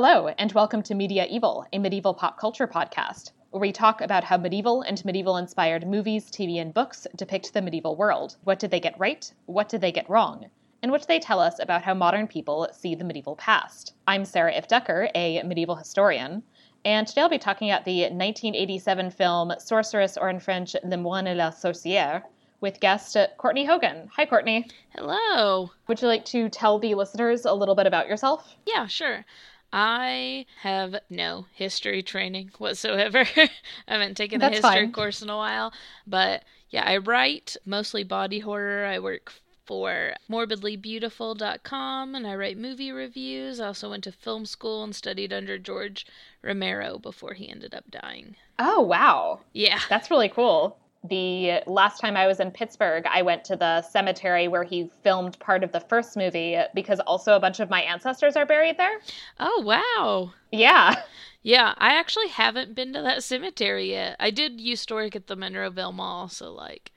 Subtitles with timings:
[0.00, 4.22] Hello, and welcome to Media Evil, a medieval pop culture podcast, where we talk about
[4.22, 8.36] how medieval and medieval inspired movies, TV, and books depict the medieval world.
[8.44, 9.28] What did they get right?
[9.46, 10.46] What did they get wrong?
[10.84, 13.94] And what do they tell us about how modern people see the medieval past?
[14.06, 16.44] I'm Sarah Ifft Decker, a medieval historian,
[16.84, 21.26] and today I'll be talking about the 1987 film Sorceress, or in French, Le Moine
[21.26, 22.22] et la Sorcière,
[22.60, 24.08] with guest Courtney Hogan.
[24.14, 24.68] Hi, Courtney.
[24.90, 25.72] Hello.
[25.88, 28.54] Would you like to tell the listeners a little bit about yourself?
[28.64, 29.24] Yeah, sure.
[29.72, 33.26] I have no history training whatsoever.
[33.36, 33.50] I
[33.86, 34.92] haven't taken a history fine.
[34.92, 35.72] course in a while.
[36.06, 38.86] But yeah, I write mostly body horror.
[38.86, 39.32] I work
[39.66, 43.60] for morbidlybeautiful.com and I write movie reviews.
[43.60, 46.06] I also went to film school and studied under George
[46.40, 48.36] Romero before he ended up dying.
[48.58, 49.40] Oh, wow.
[49.52, 49.80] Yeah.
[49.90, 50.78] That's really cool.
[51.04, 55.38] The last time I was in Pittsburgh, I went to the cemetery where he filmed
[55.38, 58.98] part of the first movie because also a bunch of my ancestors are buried there.
[59.38, 60.32] Oh, wow.
[60.50, 61.00] Yeah.
[61.42, 64.16] Yeah, I actually haven't been to that cemetery yet.
[64.18, 66.90] I did used to work at the Monroeville Mall, so like,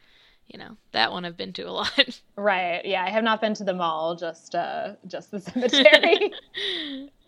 [0.48, 2.22] you know, that one I've been to a lot.
[2.36, 2.84] Right.
[2.84, 6.32] Yeah, I have not been to the mall, just uh just the cemetery.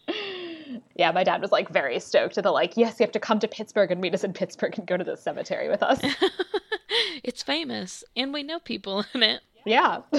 [0.95, 2.35] yeah, my dad was like very stoked.
[2.35, 4.87] They're like, "Yes, you have to come to Pittsburgh and meet us in Pittsburgh and
[4.87, 5.99] go to the cemetery with us."
[7.23, 9.41] it's famous, and we know people in it.
[9.65, 9.99] yeah.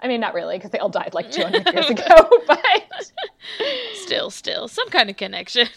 [0.00, 3.12] I mean, not really because they all died like 200 years ago, but
[3.94, 5.68] Still, still, some kind of connection.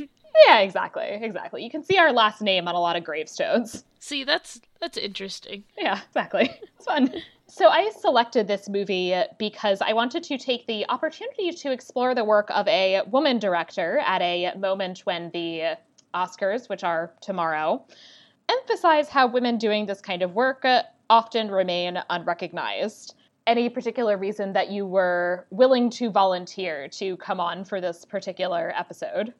[0.47, 1.19] Yeah, exactly.
[1.21, 1.63] Exactly.
[1.63, 3.83] You can see our last name on a lot of gravestones.
[3.99, 5.63] See, that's that's interesting.
[5.77, 6.49] Yeah, exactly.
[6.75, 7.13] It's fun.
[7.47, 12.23] So I selected this movie because I wanted to take the opportunity to explore the
[12.23, 15.77] work of a woman director at a moment when the
[16.13, 17.85] Oscars, which are tomorrow,
[18.49, 23.15] emphasize how women doing this kind of work uh, often remain unrecognized.
[23.47, 28.73] Any particular reason that you were willing to volunteer to come on for this particular
[28.77, 29.33] episode?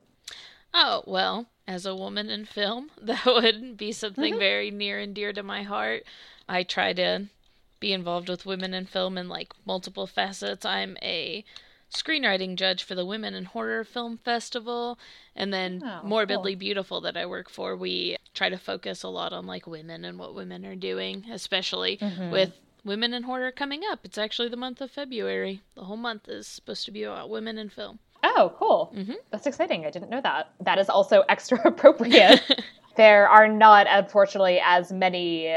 [0.74, 4.40] Oh, well, as a woman in film, that would be something mm-hmm.
[4.40, 6.04] very near and dear to my heart.
[6.48, 7.28] I try to
[7.80, 10.66] be involved with women in film in like multiple facets.
[10.66, 11.44] I'm a
[11.94, 14.98] screenwriting judge for the Women in Horror Film Festival,
[15.36, 19.34] and then Oh, Morbidly Beautiful that I work for, we try to focus a lot
[19.34, 22.32] on like women and what women are doing, especially mm-hmm.
[22.32, 22.54] with
[22.84, 24.00] Women in Horror coming up.
[24.04, 25.62] It's actually the month of February.
[25.76, 28.00] The whole month is supposed to be about women in film.
[28.24, 28.94] Oh, cool.
[28.96, 29.16] Mhm.
[29.32, 29.86] That's exciting.
[29.86, 30.52] I didn't know that.
[30.62, 32.42] That is also extra appropriate.
[32.96, 35.56] there are not, unfortunately, as many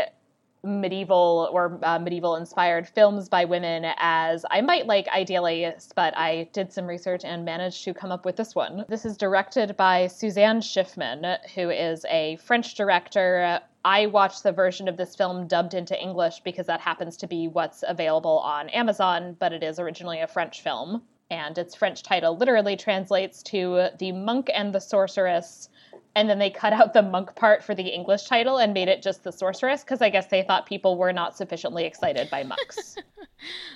[0.63, 6.49] medieval or uh, medieval inspired films by women as I might like ideally, but I
[6.55, 8.85] did some research and managed to come up with this one.
[8.89, 13.61] This is directed by Suzanne Schiffman, who is a French director.
[13.85, 17.47] I watched the version of this film dubbed into English because that happens to be
[17.47, 21.03] what's available on Amazon, but it is originally a French film.
[21.31, 25.69] And its French title literally translates to The Monk and the Sorceress
[26.17, 29.03] and then they cut out the monk part for the English title and made it
[29.03, 32.97] just the sorceress because I guess they thought people were not sufficiently excited by monks.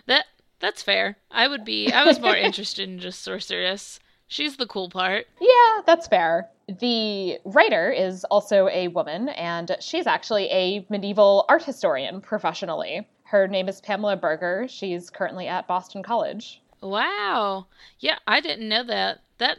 [0.06, 0.24] That
[0.60, 1.18] that's fair.
[1.30, 1.92] I would be.
[1.92, 4.00] I was more interested in just sorceress.
[4.26, 5.26] She's the cool part.
[5.40, 6.48] yeah, that's fair.
[6.68, 13.06] The writer is also a woman, and she's actually a medieval art historian professionally.
[13.24, 14.66] Her name is Pamela Berger.
[14.68, 16.62] She's currently at Boston College.
[16.80, 17.66] Wow.
[17.98, 19.20] Yeah, I didn't know that.
[19.38, 19.58] That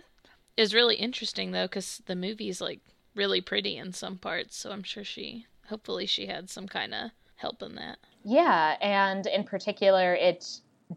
[0.57, 2.79] is really interesting though, because the movie's like
[3.15, 4.55] really pretty in some parts.
[4.57, 7.97] So I'm sure she, hopefully, she had some kind of help in that.
[8.23, 10.45] Yeah, and in particular, it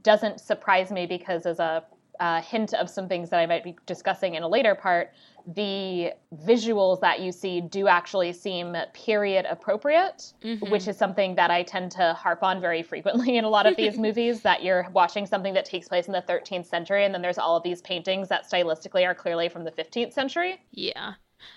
[0.02, 1.84] doesn't surprise me because, as a,
[2.20, 5.12] a hint of some things that I might be discussing in a later part,
[5.46, 10.70] the visuals that you see do actually seem period appropriate, Mhm.
[10.70, 13.76] which is something that I tend to harp on very frequently in a lot of
[13.76, 14.42] these movies.
[14.42, 17.56] That you're watching something that takes place in the 13th century, and then there's all
[17.56, 20.60] of these paintings that stylistically are clearly from the 15th century.
[20.70, 21.14] Yeah.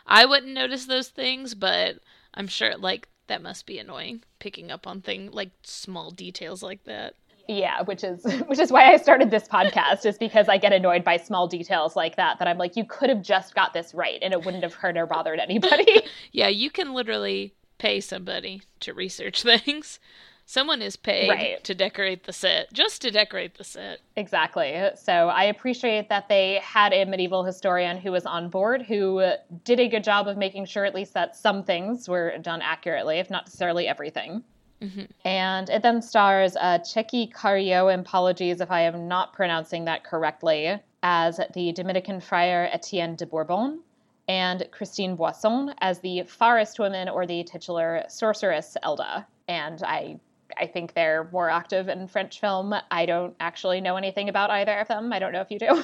[0.08, 2.00] I wouldn't notice those things, but
[2.34, 6.84] I'm sure like that must be annoying picking up on thing like small details like
[6.86, 7.16] that.
[7.48, 11.04] Yeah, which is which is why I started this podcast is because I get annoyed
[11.04, 14.20] by small details like that that I'm like you could have just got this right
[14.22, 16.02] and it wouldn't have hurt or bothered anybody.
[16.32, 20.00] Yeah, you can literally pay somebody to research things.
[20.48, 21.64] Someone is paid Right.
[21.64, 24.00] to decorate the set, just to decorate the set.
[24.16, 24.80] exactly.
[24.96, 29.24] So I appreciate that they had a medieval historian who was on board who
[29.64, 33.18] did a good job of making sure at least that some things were done accurately,
[33.18, 34.44] if not necessarily everything.
[34.82, 35.06] Mm-hmm.
[35.26, 40.80] And it then stars uh, Tchéky Karyo, apologies if I am not pronouncing that correctly,
[41.04, 43.80] as the Dominican friar Etienne de Bourbon,
[44.28, 49.26] and Christine Boisson as the forest woman or the titular sorceress Elda.
[49.48, 50.20] And I
[50.58, 52.74] I think they're more active in French film.
[52.92, 55.12] I don't actually know anything about either of them.
[55.12, 55.84] I don't know if you do.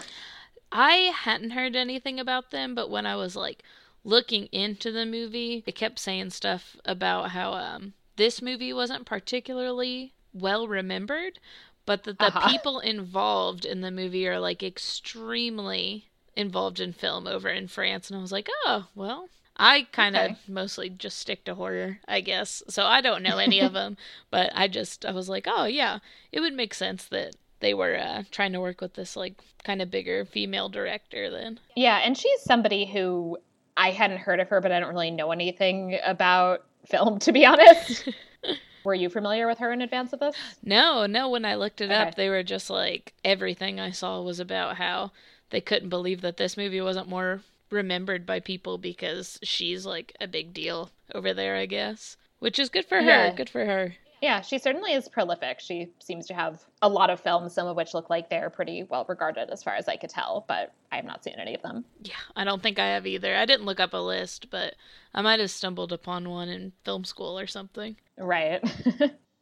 [0.72, 3.64] I hadn't heard anything about them, but when I was like
[4.04, 10.14] looking into the movie, it kept saying stuff about how um, this movie wasn't particularly
[10.32, 11.40] well remembered,
[11.88, 12.52] but that the uh-huh.
[12.52, 18.12] people involved in the movie are like extremely involved in film over in France.
[18.12, 19.28] And I was like, oh, well,
[19.58, 20.40] I kind of okay.
[20.48, 22.62] mostly just stick to horror, I guess.
[22.68, 23.98] So I don't know any of them,
[24.30, 25.98] but I just I was like, oh yeah,
[26.32, 29.34] it would make sense that they were uh, trying to work with this like
[29.64, 31.60] kind of bigger female director then.
[31.76, 33.40] Yeah, and she's somebody who
[33.76, 37.46] I hadn't heard of her, but I don't really know anything about film to be
[37.46, 38.10] honest.
[38.84, 40.36] were you familiar with her in advance of this?
[40.64, 41.30] No, no.
[41.30, 41.96] When I looked it okay.
[41.96, 45.12] up, they were just like everything I saw was about how
[45.50, 50.28] they couldn't believe that this movie wasn't more remembered by people because she's like a
[50.28, 52.18] big deal over there, I guess.
[52.40, 53.34] Which is good for her.
[53.36, 53.96] Good for her.
[54.22, 55.60] Yeah, she certainly is prolific.
[55.60, 58.84] She seems to have a lot of films, some of which look like they're pretty
[58.84, 61.64] well regarded as far as I could tell, but I have not seen any of
[61.64, 61.86] them.
[62.04, 63.36] Yeah, I don't think I have either.
[63.36, 64.76] I didn't look up a list, but
[65.16, 67.96] I might have stumbled upon one in film school or something.
[68.18, 68.64] Right.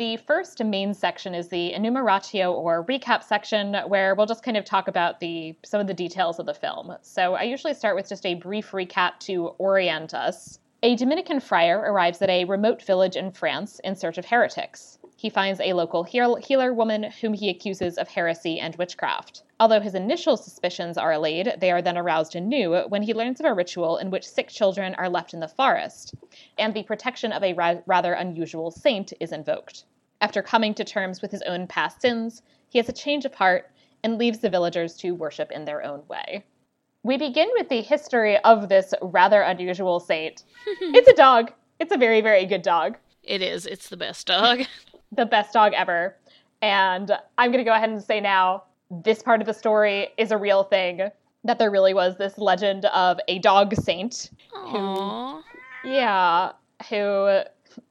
[0.00, 4.64] The first main section is the enumeratio or recap section where we'll just kind of
[4.64, 6.96] talk about the some of the details of the film.
[7.02, 10.58] So I usually start with just a brief recap to orient us.
[10.82, 14.98] A Dominican friar arrives at a remote village in France in search of heretics.
[15.14, 19.42] He finds a local healer woman whom he accuses of heresy and witchcraft.
[19.60, 23.44] Although his initial suspicions are allayed, they are then aroused anew when he learns of
[23.44, 26.14] a ritual in which sick children are left in the forest,
[26.56, 29.84] and the protection of a ra- rather unusual saint is invoked.
[30.22, 32.40] After coming to terms with his own past sins,
[32.70, 33.70] he has a change of heart
[34.02, 36.46] and leaves the villagers to worship in their own way.
[37.02, 40.44] We begin with the history of this rather unusual saint.
[40.80, 41.52] it's a dog.
[41.78, 42.96] It's a very, very good dog.
[43.22, 43.66] It is.
[43.66, 44.60] It's the best dog.
[45.12, 46.16] the best dog ever.
[46.62, 50.30] And I'm going to go ahead and say now this part of the story is
[50.30, 51.08] a real thing.
[51.44, 54.30] That there really was this legend of a dog saint.
[54.54, 55.42] Aww.
[55.82, 56.52] Who, yeah.
[56.90, 57.40] Who,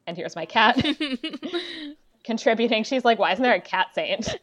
[0.06, 0.86] and here's my cat
[2.24, 2.84] contributing.
[2.84, 4.38] She's like, why isn't there a cat saint?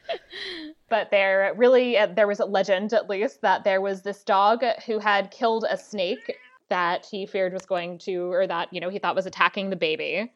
[0.88, 4.62] But there really, uh, there was a legend at least that there was this dog
[4.86, 6.38] who had killed a snake
[6.68, 9.76] that he feared was going to, or that, you know, he thought was attacking the
[9.76, 10.30] baby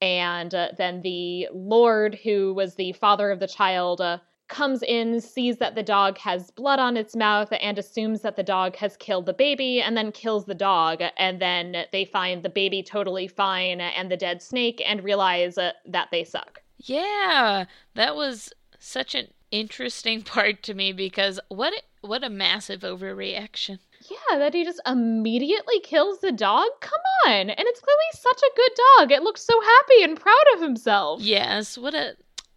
[0.00, 4.18] and uh, then the Lord, who was the father of the child, uh,
[4.48, 8.42] comes in, sees that the dog has blood on its mouth, and assumes that the
[8.42, 11.02] dog has killed the baby, and then kills the dog.
[11.16, 15.72] And then they find the baby totally fine and the dead snake and realize uh,
[15.86, 16.60] that they suck.
[16.78, 17.64] Yeah,
[17.94, 23.78] that was such an interesting part to me because what what a massive overreaction.
[24.10, 26.68] Yeah, that he just immediately kills the dog?
[26.80, 27.48] Come on.
[27.48, 29.12] And it's clearly such a good dog.
[29.12, 31.22] It looks so happy and proud of himself.
[31.22, 32.16] Yes, what a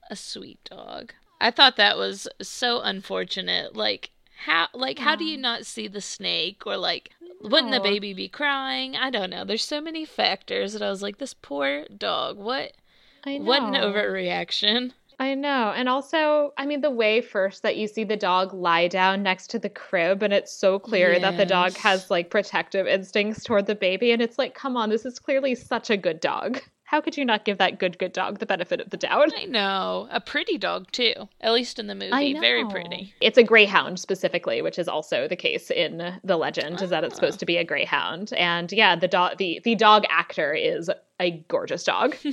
[0.09, 1.13] a sweet dog.
[1.39, 3.75] I thought that was so unfortunate.
[3.75, 4.11] Like
[4.45, 8.27] how like how do you not see the snake or like wouldn't the baby be
[8.27, 8.95] crying?
[8.95, 9.45] I don't know.
[9.45, 12.37] There's so many factors that I was like this poor dog.
[12.37, 12.73] What
[13.23, 14.93] what an overreaction.
[15.19, 15.73] I know.
[15.75, 19.49] And also, I mean, the way first that you see the dog lie down next
[19.51, 21.21] to the crib, and it's so clear yes.
[21.21, 24.11] that the dog has like protective instincts toward the baby.
[24.11, 26.61] And it's like, come on, this is clearly such a good dog.
[26.83, 29.33] How could you not give that good, good dog the benefit of the doubt?
[29.35, 30.07] I know.
[30.09, 31.27] A pretty dog, too.
[31.41, 32.39] At least in the movie.
[32.39, 33.13] Very pretty.
[33.19, 37.15] It's a greyhound specifically, which is also the case in the legend, is that it's
[37.15, 37.15] ah.
[37.15, 38.31] supposed to be a greyhound.
[38.37, 42.15] And yeah, the dog the, the dog actor is a gorgeous dog.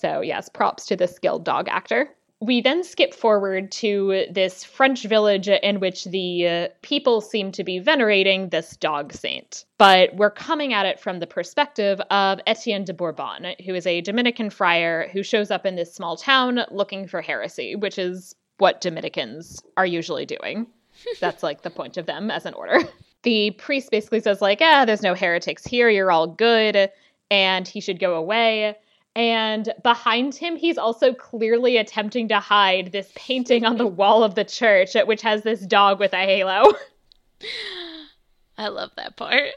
[0.00, 2.08] So, yes, props to the skilled dog actor.
[2.40, 7.64] We then skip forward to this French village in which the uh, people seem to
[7.64, 9.64] be venerating this dog saint.
[9.76, 14.00] But we're coming at it from the perspective of Etienne de Bourbon, who is a
[14.00, 18.80] Dominican friar who shows up in this small town looking for heresy, which is what
[18.80, 20.68] Dominicans are usually doing.
[21.20, 22.78] That's like the point of them as an order.
[23.24, 26.88] The priest basically says, like, ah, there's no heretics here, you're all good,
[27.32, 28.76] and he should go away.
[29.14, 34.34] And behind him, he's also clearly attempting to hide this painting on the wall of
[34.34, 36.72] the church, which has this dog with a halo.
[38.58, 39.54] I love that part.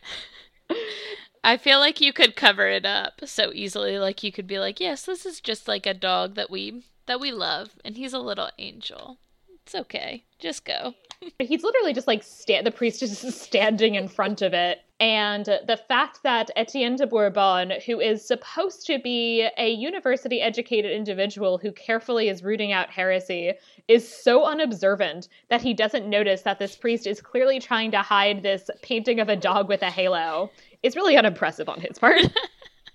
[1.43, 3.97] I feel like you could cover it up so easily.
[3.97, 7.19] Like you could be like, "Yes, this is just like a dog that we that
[7.19, 9.17] we love, and he's a little angel.
[9.63, 10.23] It's okay.
[10.39, 10.93] Just go."
[11.39, 12.65] He's literally just like stand.
[12.65, 17.73] The priest is standing in front of it, And the fact that Etienne de Bourbon,
[17.87, 23.53] who is supposed to be a university educated individual who carefully is rooting out heresy,
[23.87, 28.43] is so unobservant that he doesn't notice that this priest is clearly trying to hide
[28.43, 30.51] this painting of a dog with a halo
[30.83, 32.21] is really unimpressive on his part.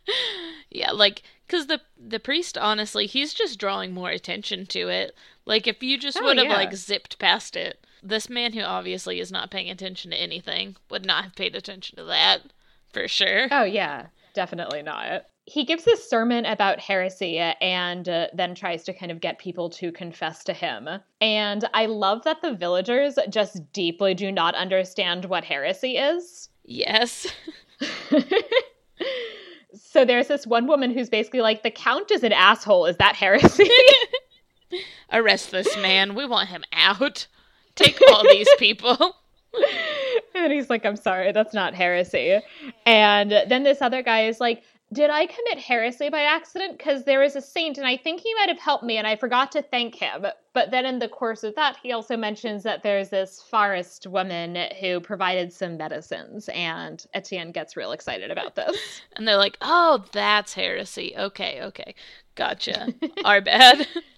[0.71, 5.67] yeah, like because the the priest honestly he's just drawing more attention to it like
[5.67, 6.57] if you just oh, would have yeah.
[6.57, 11.05] like zipped past it this man who obviously is not paying attention to anything would
[11.05, 12.41] not have paid attention to that
[12.93, 18.55] for sure oh yeah definitely not he gives this sermon about heresy and uh, then
[18.55, 20.89] tries to kind of get people to confess to him.
[21.21, 26.49] And I love that the villagers just deeply do not understand what heresy is.
[26.65, 27.29] Yes.
[29.73, 32.87] so there's this one woman who's basically like, the count is an asshole.
[32.87, 33.71] Is that heresy?
[35.13, 36.17] Arrest this man.
[36.17, 37.29] We want him out.
[37.77, 39.17] Take all these people.
[40.35, 42.41] and he's like, I'm sorry, that's not heresy.
[42.85, 46.79] And then this other guy is like, did I commit heresy by accident?
[46.79, 49.17] Because there is a saint, and I think he might have helped me, and I
[49.17, 50.25] forgot to thank him.
[50.53, 54.57] But then in the course of that, he also mentions that there's this forest woman
[54.81, 58.77] who provided some medicines, and Etienne gets real excited about this.
[59.17, 61.15] and they're like, oh, that's heresy.
[61.19, 61.95] Okay, okay.
[62.37, 62.95] Gotcha.
[63.25, 63.89] Our bad.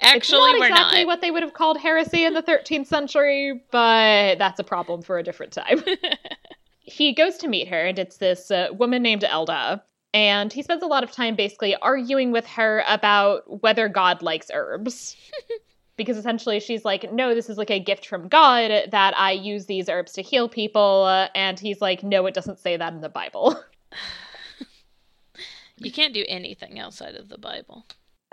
[0.00, 0.78] Actually, it's not exactly not.
[0.78, 5.02] Exactly what they would have called heresy in the 13th century, but that's a problem
[5.02, 5.82] for a different time
[6.86, 9.82] he goes to meet her, and it's this uh, woman named Elda.
[10.14, 14.50] And he spends a lot of time basically arguing with her about whether God likes
[14.54, 15.14] herbs.
[15.96, 19.66] because essentially she's like, no, this is like a gift from God that I use
[19.66, 21.28] these herbs to heal people.
[21.34, 23.60] And he's like, no, it doesn't say that in the Bible.
[25.76, 27.86] you can't do anything outside of the Bible.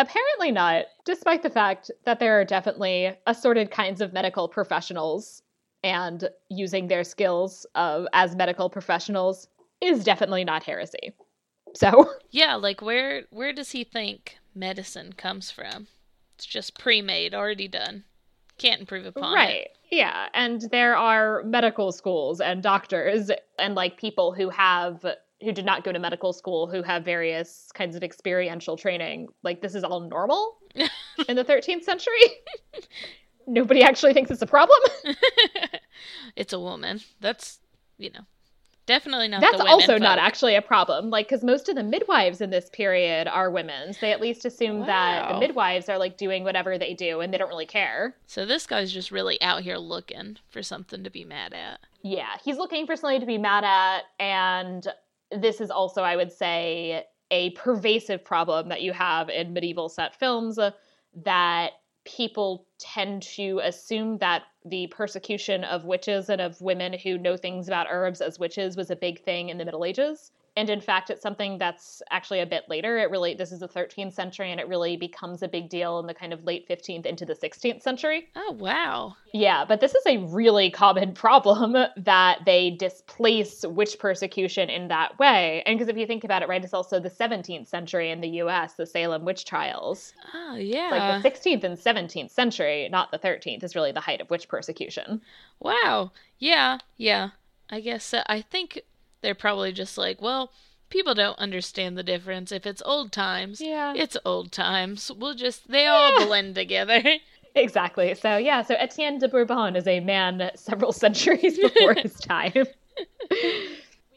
[0.04, 5.42] Apparently not, despite the fact that there are definitely assorted kinds of medical professionals
[5.82, 9.48] and using their skills uh, as medical professionals
[9.80, 11.14] is definitely not heresy.
[11.74, 15.88] So yeah, like where where does he think medicine comes from?
[16.36, 18.04] It's just pre-made, already done.
[18.58, 19.50] Can't improve upon right.
[19.50, 19.54] it.
[19.54, 19.68] Right.
[19.90, 25.06] Yeah, and there are medical schools and doctors and like people who have
[25.44, 29.28] who did not go to medical school who have various kinds of experiential training.
[29.44, 30.58] Like this is all normal
[31.28, 32.12] in the 13th century
[33.48, 34.80] nobody actually thinks it's a problem.
[36.36, 37.02] it's a woman.
[37.20, 37.60] That's,
[37.98, 38.22] you know,
[38.86, 40.02] definitely not That's also folk.
[40.02, 41.10] not actually a problem.
[41.10, 43.94] Like, because most of the midwives in this period are women.
[43.94, 44.86] So they at least assume wow.
[44.86, 48.16] that the midwives are like doing whatever they do and they don't really care.
[48.28, 51.80] So this guy's just really out here looking for something to be mad at.
[52.02, 54.04] Yeah, he's looking for something to be mad at.
[54.20, 54.88] And
[55.32, 60.16] this is also, I would say, a pervasive problem that you have in medieval set
[60.16, 60.72] films uh,
[61.24, 61.72] that
[62.06, 67.68] people tend to assume that the persecution of witches and of women who know things
[67.68, 71.10] about herbs as witches was a big thing in the Middle Ages and in fact
[71.10, 72.98] it's something that's actually a bit later.
[72.98, 76.08] It really this is the 13th century and it really becomes a big deal in
[76.08, 78.30] the kind of late 15th into the 16th century.
[78.36, 79.16] Oh wow.
[79.34, 85.18] Yeah but this is a really common problem that they displace witch persecution in that
[85.20, 85.64] way.
[85.66, 88.30] And because if you think about it right it's also the 17th century in the
[88.30, 90.14] us the salem witch trials.
[90.34, 94.22] Oh yeah like the 16th and 17th century not the 13th is really the height
[94.22, 95.22] of witch persecution.
[95.60, 96.12] Wow.
[96.38, 97.30] Yeah yeah.
[97.70, 98.84] I guess uh, I think
[99.24, 100.52] they're probably just like, well,
[100.90, 102.52] people don't understand the difference.
[102.52, 103.94] If it's old times, yeah.
[103.96, 105.12] it's old times.
[105.12, 107.02] We'll just, they all blend together.
[107.56, 108.16] Exactly.
[108.16, 112.66] So, yeah, so Etienne de Bourbon is a man several centuries before his time.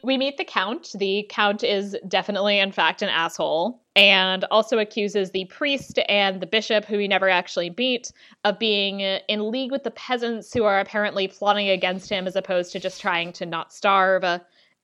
[0.03, 0.95] we meet the Count.
[0.95, 6.47] The Count is definitely, in fact, an asshole and also accuses the priest and the
[6.47, 8.11] bishop, who we never actually meet,
[8.43, 12.71] of being in league with the peasants who are apparently plotting against him as opposed
[12.71, 14.23] to just trying to not starve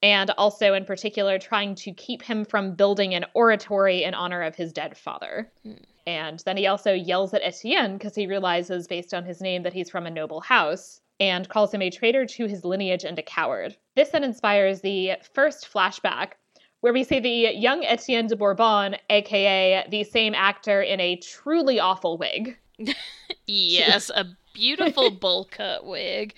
[0.04, 4.54] and also in particular trying to keep him from building an oratory in honor of
[4.54, 5.50] his dead father.
[5.66, 5.82] Mm.
[6.06, 9.72] And then he also yells at Etienne because he realizes, based on his name, that
[9.72, 13.24] he's from a noble house and calls him a traitor to his lineage and a
[13.24, 13.78] coward.
[13.96, 16.34] This then inspires the first flashback,
[16.82, 21.80] where we see the young Etienne de Bourbon, aka the same actor in a truly
[21.80, 22.58] awful wig.
[23.48, 26.34] yes, a beautiful bowl cut wig.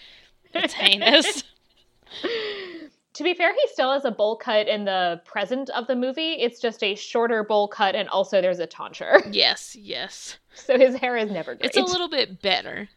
[0.54, 1.44] It's heinous.
[3.16, 6.34] to be fair, he still has a bowl cut in the present of the movie.
[6.34, 9.22] It's just a shorter bowl cut, and also there's a tonsure.
[9.32, 10.38] Yes, yes.
[10.54, 11.66] So his hair is never great.
[11.66, 12.88] It's a little bit better.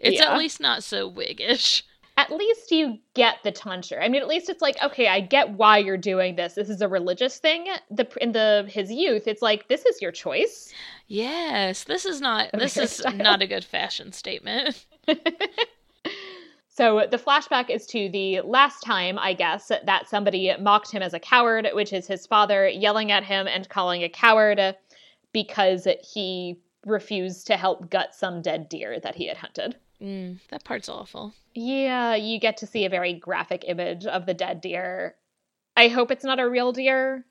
[0.00, 0.32] It's yeah.
[0.32, 1.84] at least not so wiggish.
[2.16, 4.02] At least you get the tonsure.
[4.02, 6.54] I mean, at least it's like, okay, I get why you're doing this.
[6.54, 7.68] This is a religious thing.
[7.90, 10.72] The in the his youth, it's like this is your choice.
[11.06, 12.50] Yes, this is not.
[12.58, 14.84] This is not a good fashion statement.
[16.78, 21.12] So the flashback is to the last time, I guess, that somebody mocked him as
[21.12, 24.76] a coward, which is his father yelling at him and calling a coward
[25.32, 29.74] because he refused to help gut some dead deer that he had hunted.
[30.00, 31.34] Mm, that part's awful.
[31.52, 35.16] Yeah, you get to see a very graphic image of the dead deer.
[35.76, 37.24] I hope it's not a real deer.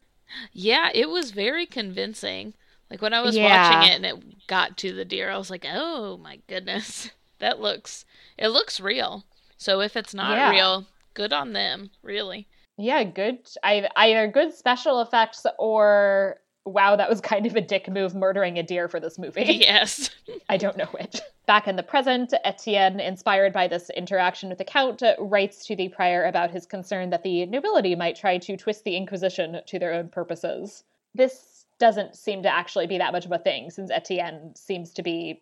[0.51, 2.53] Yeah, it was very convincing.
[2.91, 3.45] Like when I was Yeah.
[3.45, 7.61] watching it and it got to the deer, I was like, "Oh my goodness, that
[7.61, 8.03] looks
[8.37, 9.23] it looks real."
[9.57, 10.51] So if it's not Yeah.
[10.51, 12.47] real, good on them, really.
[12.77, 13.39] Yeah, good.
[13.63, 18.59] I- Either good special effects or wow, that was kind of a dick move murdering
[18.59, 19.43] a deer for this movie.
[19.61, 20.09] yes.
[20.49, 21.19] I don't know which.
[21.45, 25.87] Back in the present, Etienne, inspired by this interaction with the Count, writes to the
[25.89, 29.93] prior about his concern that the nobility might try to twist the Inquisition to their
[29.93, 30.83] own purposes.
[31.15, 35.01] This doesn't seem to actually be that much of a thing, since Etienne seems to
[35.03, 35.41] be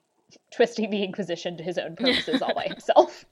[0.52, 3.26] twisting the Inquisition to his own purposes all by himself.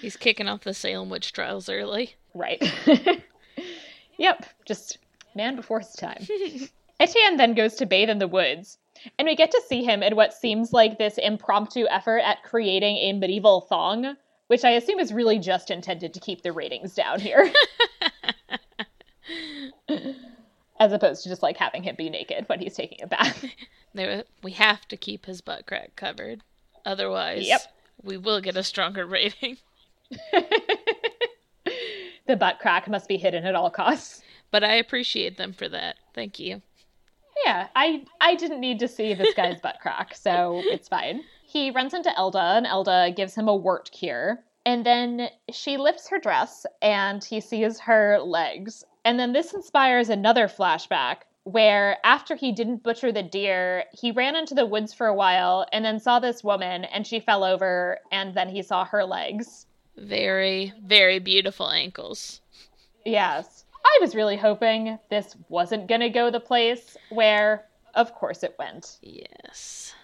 [0.00, 2.14] He's kicking off the Salem witch trials early.
[2.34, 2.62] Right.
[4.18, 4.98] yep, just
[5.34, 6.26] man before his time.
[7.00, 8.78] Etienne then goes to bathe in the woods,
[9.18, 12.96] and we get to see him in what seems like this impromptu effort at creating
[12.96, 14.16] a medieval thong,
[14.48, 17.52] which I assume is really just intended to keep the ratings down here.
[20.80, 23.44] As opposed to just like having him be naked when he's taking a bath.
[23.94, 26.42] There, we have to keep his butt crack covered.
[26.86, 27.60] Otherwise, Yep.
[28.02, 29.56] we will get a stronger rating.
[32.26, 34.22] the butt crack must be hidden at all costs.
[34.50, 35.96] But I appreciate them for that.
[36.14, 36.62] Thank you.
[37.44, 41.22] Yeah, I I didn't need to see this guy's butt crack, so it's fine.
[41.42, 44.40] He runs into Elda, and Elda gives him a wart cure.
[44.66, 48.84] And then she lifts her dress, and he sees her legs.
[49.04, 54.36] And then this inspires another flashback where, after he didn't butcher the deer, he ran
[54.36, 57.98] into the woods for a while and then saw this woman, and she fell over,
[58.12, 59.64] and then he saw her legs.
[60.00, 62.40] Very, very beautiful ankles.
[63.04, 63.64] Yes.
[63.84, 68.54] I was really hoping this wasn't going to go the place where, of course, it
[68.58, 68.98] went.
[69.02, 69.94] Yes.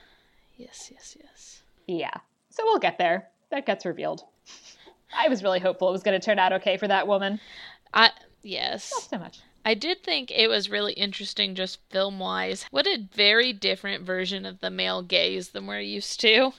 [0.56, 1.62] Yes, yes, yes.
[1.86, 2.14] Yeah.
[2.50, 3.28] So we'll get there.
[3.50, 4.24] That gets revealed.
[5.16, 7.40] I was really hopeful it was going to turn out okay for that woman.
[7.92, 8.10] I
[8.42, 8.90] yes.
[8.92, 9.40] Not so much.
[9.64, 12.66] I did think it was really interesting just film wise.
[12.70, 16.52] What a very different version of the male gaze than we're used to.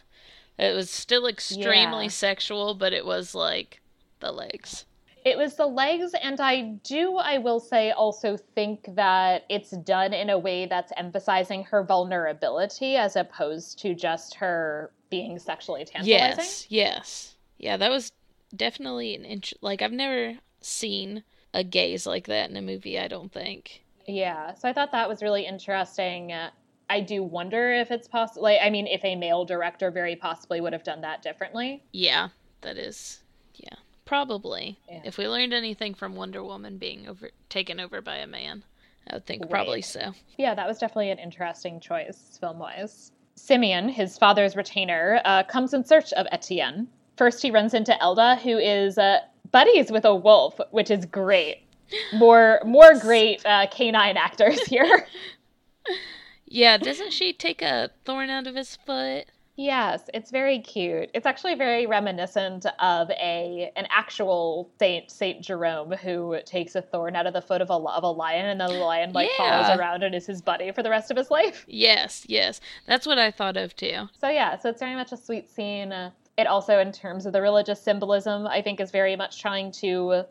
[0.58, 2.10] It was still extremely Yeah.
[2.10, 3.82] sexual, but it was like
[4.20, 4.86] the legs.
[5.26, 10.13] It was the legs, and I do, I will say, also think that it's done
[10.13, 16.38] in a way that's emphasizing her vulnerability as opposed to just her being sexually tantalizing.
[16.38, 17.36] Yes, yes.
[17.58, 18.12] Yeah, that was
[18.56, 21.24] definitely an int- like I've never seen
[21.56, 23.84] a gaze like that in a movie, I don't think.
[24.08, 26.34] Yeah, so I thought that was really interesting.
[26.34, 26.52] Uh,
[26.89, 28.43] I do wonder if it's possible.
[28.43, 31.84] Like, I mean, if a male director very possibly would have done that differently.
[31.91, 32.30] Yeah,
[32.62, 33.24] that is
[33.56, 33.76] yeah.
[34.06, 34.78] Probably.
[34.89, 35.02] Yeah.
[35.04, 38.63] If we learned anything from Wonder Woman being over taken over by a man,
[39.10, 39.50] I would think Right.
[39.52, 40.13] probably so.
[40.38, 43.12] Yeah, that was definitely an interesting choice film wise.
[43.36, 46.88] Simeon, his father's retainer, uh, comes in search of Etienne.
[47.17, 49.19] First, he runs into Elda, who is uh,
[49.52, 51.62] buddies with a wolf, which is great.
[52.13, 55.08] More, more great uh, canine actors here.
[56.47, 59.25] Yeah, doesn't she take a thorn out of his foot?
[59.58, 61.10] yes, it's very cute.
[61.13, 67.15] It's actually very reminiscent of a an actual Saint Saint Jerome who takes a thorn
[67.15, 69.63] out of the foot of a of a lion, and the lion like Yeah.
[69.63, 71.63] follows around and is his buddy for the rest of his life.
[71.69, 72.60] Yes, yes.
[72.86, 74.10] That's what I thought of too.
[74.19, 75.91] So yeah, so it's very much a sweet scene.
[75.93, 79.71] Uh, It also, in terms of the religious symbolism, I think is very much trying
[79.84, 80.25] to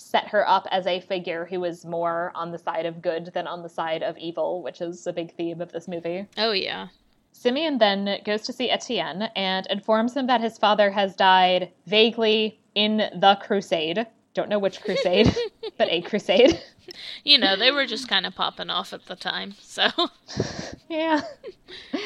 [0.00, 3.46] set her up as a figure who is more on the side of good than
[3.46, 6.26] on the side of evil, which is a big theme of this movie.
[6.36, 6.88] Oh yeah.
[7.32, 12.60] Simeon then goes to see Etienne and informs him that his father has died vaguely
[12.74, 14.06] in the crusade.
[14.34, 15.34] Don't know which crusade,
[15.78, 16.60] but a crusade.
[17.24, 19.54] You know, they were just kind of popping off at the time.
[19.60, 19.88] So,
[20.88, 21.20] Yeah.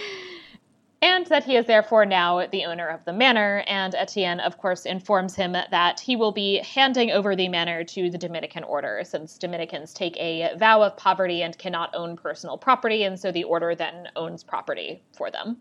[1.04, 4.86] and that he is therefore now the owner of the manor, and Etienne, of course,
[4.86, 9.36] informs him that he will be handing over the manor to the Dominican order, since
[9.36, 13.74] Dominicans take a vow of poverty and cannot own personal property, and so the order
[13.74, 15.58] then owns property for them.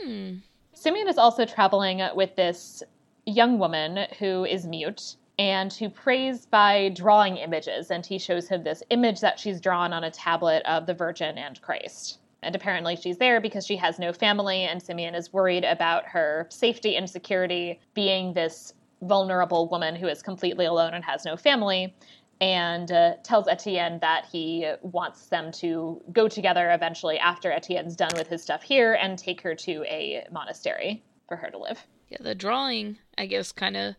[0.00, 0.32] hmm.
[0.74, 2.82] Simeon is also traveling with this
[3.24, 7.92] young woman who is mute and who prays by drawing images.
[7.92, 11.38] And he shows him this image that she's drawn on a tablet of the Virgin
[11.38, 12.18] and Christ.
[12.42, 16.46] And apparently she's there because she has no family, and Simeon is worried about her
[16.50, 21.94] safety and security being this vulnerable woman who is completely alone and has no family.
[22.40, 28.10] And uh, tells Etienne that he wants them to go together eventually after Etienne's done
[28.16, 31.86] with his stuff here and take her to a monastery for her to live.
[32.08, 33.94] Yeah, the drawing, I guess, kind of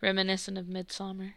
[0.00, 1.32] reminiscent of Midsommar.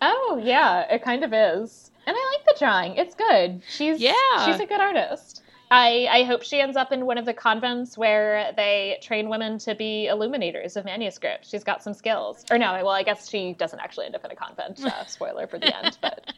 [0.00, 1.92] Oh yeah, it kind of is.
[2.04, 2.96] And I like the drawing.
[2.96, 3.62] It's good.
[3.68, 4.12] She's Yeah.
[4.44, 5.41] she's a good artist.
[5.72, 9.56] I, I hope she ends up in one of the convents where they train women
[9.60, 11.48] to be illuminators of manuscripts.
[11.48, 12.44] She's got some skills.
[12.50, 14.84] Or no, well, I guess she doesn't actually end up in a convent.
[14.84, 16.34] Uh, spoiler for the end, but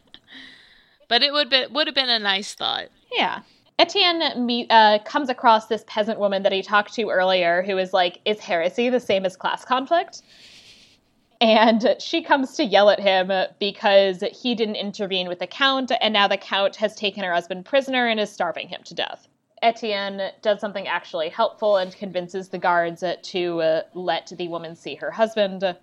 [1.09, 2.88] But it would be would have been a nice thought.
[3.12, 3.40] yeah.
[3.77, 7.92] Etienne meet, uh, comes across this peasant woman that he talked to earlier who is
[7.92, 10.23] like, Is heresy the same as class conflict?
[11.44, 16.14] And she comes to yell at him because he didn't intervene with the Count, and
[16.14, 19.28] now the Count has taken her husband prisoner and is starving him to death.
[19.61, 24.94] Etienne does something actually helpful and convinces the guards to uh, let the woman see
[24.94, 25.62] her husband.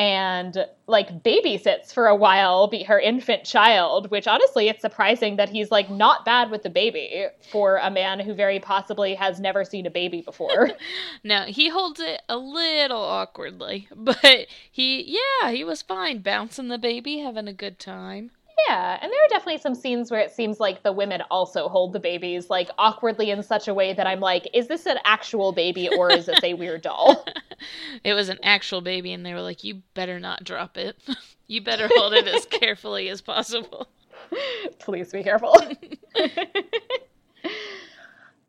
[0.00, 5.50] and like babysits for a while be her infant child which honestly it's surprising that
[5.50, 9.62] he's like not bad with the baby for a man who very possibly has never
[9.62, 10.70] seen a baby before
[11.22, 16.78] No, he holds it a little awkwardly, but he yeah, he was fine bouncing the
[16.78, 18.30] baby, having a good time.
[18.68, 21.92] yeah and there are definitely some scenes where it seems like the women also hold
[21.92, 25.52] the babies like awkwardly in such a way that i'm like is this an actual
[25.52, 27.24] baby or is this a weird doll
[28.04, 30.96] It was an actual baby and they were like, "You better not drop it.
[31.46, 33.88] you better hold it as carefully as possible."
[34.78, 35.56] please be careful.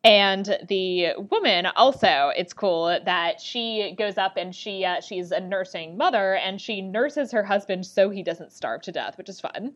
[0.04, 5.39] and the woman also, it's cool that she goes up and she uh, she's a
[5.39, 9.39] nursing mother and she nurses her husband so he doesn't starve to death, which is
[9.39, 9.74] fun.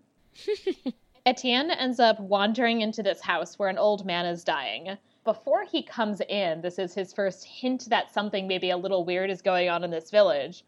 [1.26, 4.98] Etienne ends up wandering into this house where an old man is dying.
[5.26, 9.30] Before he comes in, this is his first hint that something maybe a little weird
[9.32, 10.64] is going on in this village.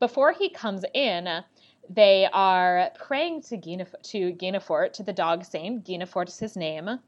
[0.00, 1.42] Before he comes in,
[1.88, 5.84] they are praying to Guinef- to Guinefort, to the dog saint.
[5.84, 6.98] Guinefort is his name,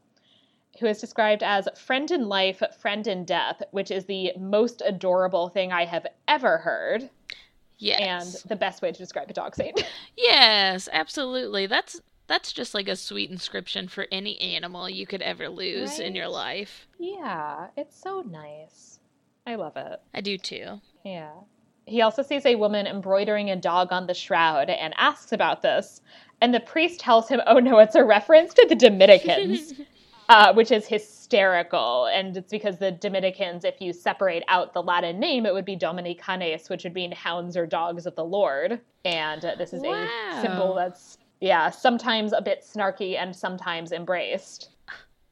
[0.79, 5.49] who is described as friend in life, friend in death, which is the most adorable
[5.49, 7.09] thing I have ever heard,
[7.77, 7.99] Yes.
[8.43, 9.83] and the best way to describe a dog saint.
[10.17, 11.67] Yes, absolutely.
[11.67, 16.15] That's that's just like a sweet inscription for any animal you could ever lose in
[16.15, 16.87] your life.
[16.99, 18.99] yeah, it's so nice.
[19.47, 19.99] I love it.
[20.13, 20.81] I do too.
[21.03, 21.31] Yeah.
[21.85, 26.01] He also sees a woman embroidering a dog on the shroud and asks about this.
[26.41, 29.73] And the priest tells him, oh no, it's a reference to the Dominicans,
[30.29, 32.07] uh, which is hysterical.
[32.07, 35.75] And it's because the Dominicans, if you separate out the Latin name, it would be
[35.75, 38.81] Domini canes, which would mean hounds or dogs of the Lord.
[39.03, 40.07] And uh, this is Wow.
[40.37, 44.69] a symbol that's, yeah, sometimes a bit snarky and sometimes embraced.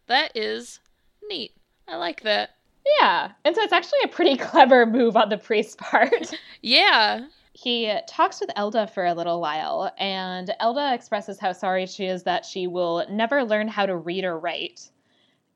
[0.06, 0.80] That is
[1.28, 1.54] neat.
[1.88, 2.52] I like that.
[3.00, 3.32] Yeah.
[3.44, 6.34] And so it's actually a pretty clever move on the priest's part.
[6.62, 7.28] Yeah.
[7.54, 12.24] he talks with Elda for a little while, and Elda expresses how sorry she is
[12.24, 14.92] that she will never learn how to read or write.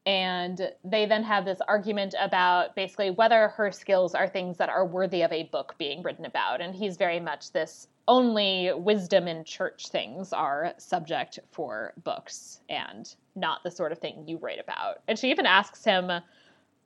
[0.05, 4.85] And they then have this argument about basically whether her skills are things that are
[4.85, 6.61] worthy of a book being written about.
[6.61, 13.13] And he's very much this only wisdom and church things are subject for books and
[13.35, 15.01] not the sort of thing you write about.
[15.07, 16.11] And she even asks him,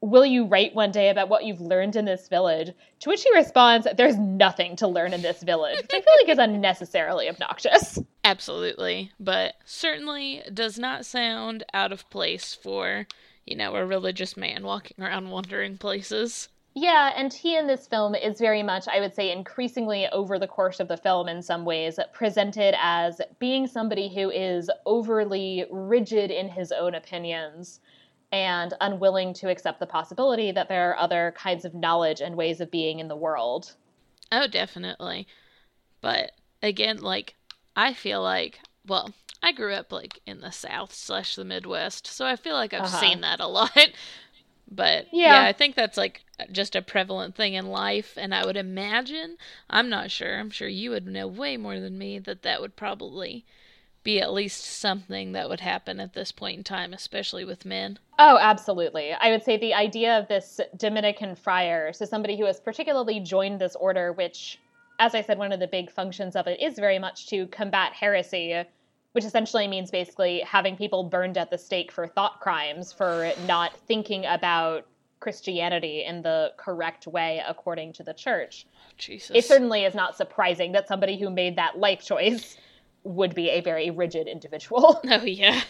[0.04, 2.74] Will you write one day about what you've learned in this village?
[3.02, 6.30] To which he responds, There's nothing to learn in this village, which I feel like
[6.30, 8.00] is unnecessarily obnoxious.
[8.24, 9.12] Absolutely.
[9.20, 13.06] But certainly does not sound out of place for,
[13.46, 16.50] you know, a religious man walking around wandering places.
[16.74, 20.48] Yeah, and he in this film is very much, I would say, increasingly over the
[20.48, 26.32] course of the film in some ways, presented as being somebody who is overly rigid
[26.32, 27.82] in his own opinions
[28.32, 32.62] and unwilling to accept the possibility that there are other kinds of knowledge and ways
[32.62, 33.76] of being in the world.
[34.32, 35.28] Oh, definitely.
[36.00, 36.32] But
[36.64, 37.36] again, like,
[37.76, 39.12] I feel like, well,
[39.44, 42.86] I grew up like in the South slash the Midwest, so I feel like I've
[42.86, 42.98] Uh-huh.
[42.98, 43.72] seen that a lot.
[44.72, 45.44] But Yeah.
[45.44, 49.38] yeah, I think that's like just a prevalent thing in life, and I would imagine,
[49.70, 52.76] I'm not sure, I'm sure you would know way more than me, that that would
[52.78, 53.46] probably
[54.04, 58.00] be at least something that would happen at this point in time, especially with men.
[58.18, 59.14] Oh, absolutely.
[59.14, 63.60] I would say the idea of this Dominican friar, so somebody who has particularly joined
[63.60, 64.58] this order, which,
[64.98, 67.94] as I said, one of the big functions of it is very much to combat
[67.94, 68.64] heresy,
[69.14, 73.76] which essentially means basically having people burned at the stake for thought crimes, for not
[73.88, 74.86] thinking about
[75.20, 78.66] Christianity in the correct way according to the church.
[78.98, 79.32] Jesus.
[79.34, 82.58] It certainly is not surprising that somebody who made that life choice
[83.04, 85.00] would be a very rigid individual.
[85.10, 85.62] oh, yeah.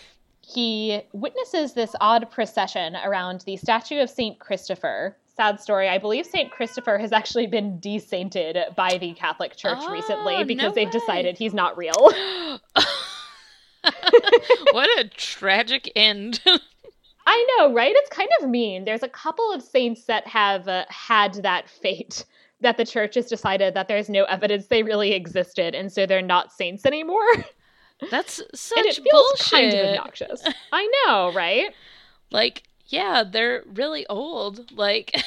[0.42, 5.18] he witnesses this odd procession around the statue of Saint Christopher.
[5.36, 5.88] Sad story.
[5.88, 10.70] I believe Saint Christopher has actually been desainted by the Catholic Church Oh, recently because
[10.70, 10.92] no they've way.
[10.92, 12.12] decided he's not real.
[14.72, 16.42] what a tragic end.
[17.26, 17.94] I know, right?
[17.96, 18.86] It's kind of mean.
[18.86, 22.26] There's a couple of saints that have uh, had that fate
[22.62, 26.22] that the church has decided that there's no evidence they really existed, and so they're
[26.22, 27.26] not saints anymore.
[28.10, 29.52] That's such and it feels bullshit.
[29.52, 30.44] kind of obnoxious.
[30.72, 31.74] I know, right?
[32.34, 34.72] Like, yeah, they're really old.
[34.72, 35.22] Like,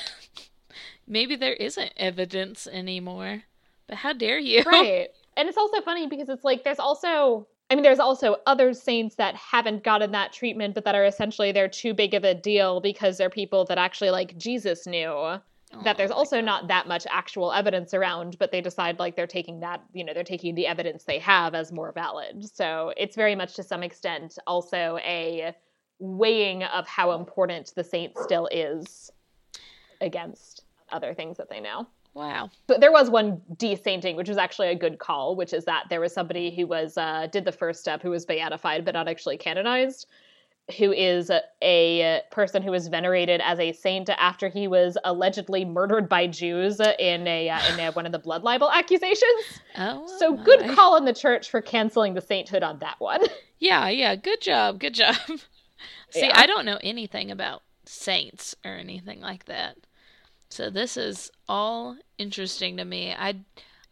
[1.06, 3.42] maybe there isn't evidence anymore.
[3.86, 4.62] But how dare you?
[4.62, 5.08] Right.
[5.36, 9.16] And it's also funny because it's like there's also I mean there's also other saints
[9.16, 12.80] that haven't gotten that treatment but that are essentially they're too big of a deal
[12.80, 15.38] because they're people that actually like Jesus knew.
[15.82, 16.44] that there's Oh also God.
[16.44, 20.14] not that much actual evidence around, but they decide like they're taking that, you know,
[20.14, 22.44] they're taking the evidence they have as more valid.
[22.48, 25.54] So it's very much to some extent also a
[25.98, 29.10] weighing of how important the saint still is
[30.00, 31.86] against other things that they know.
[32.14, 32.50] Wow.
[32.68, 36.00] But there was one desainting, which was actually a good call, which is that there
[36.00, 39.36] was somebody who was uh, did the first step who was beatified but not actually
[39.36, 40.06] canonized,
[40.78, 45.64] who is a, a person who was venerated as a saint after he was allegedly
[45.64, 49.22] murdered by Jews in a uh, in a, one of the blood libel accusations.
[49.76, 50.06] Oh.
[50.20, 50.74] So good my.
[50.76, 53.20] call in the church for canceling the sainthood on that one.
[53.58, 54.14] Yeah, yeah.
[54.14, 54.78] Good job.
[54.78, 55.16] Good job.
[56.10, 56.32] See, Yeah.
[56.38, 59.76] I don't know anything about saints or anything like that.
[60.54, 63.12] So this is all interesting to me.
[63.12, 63.40] I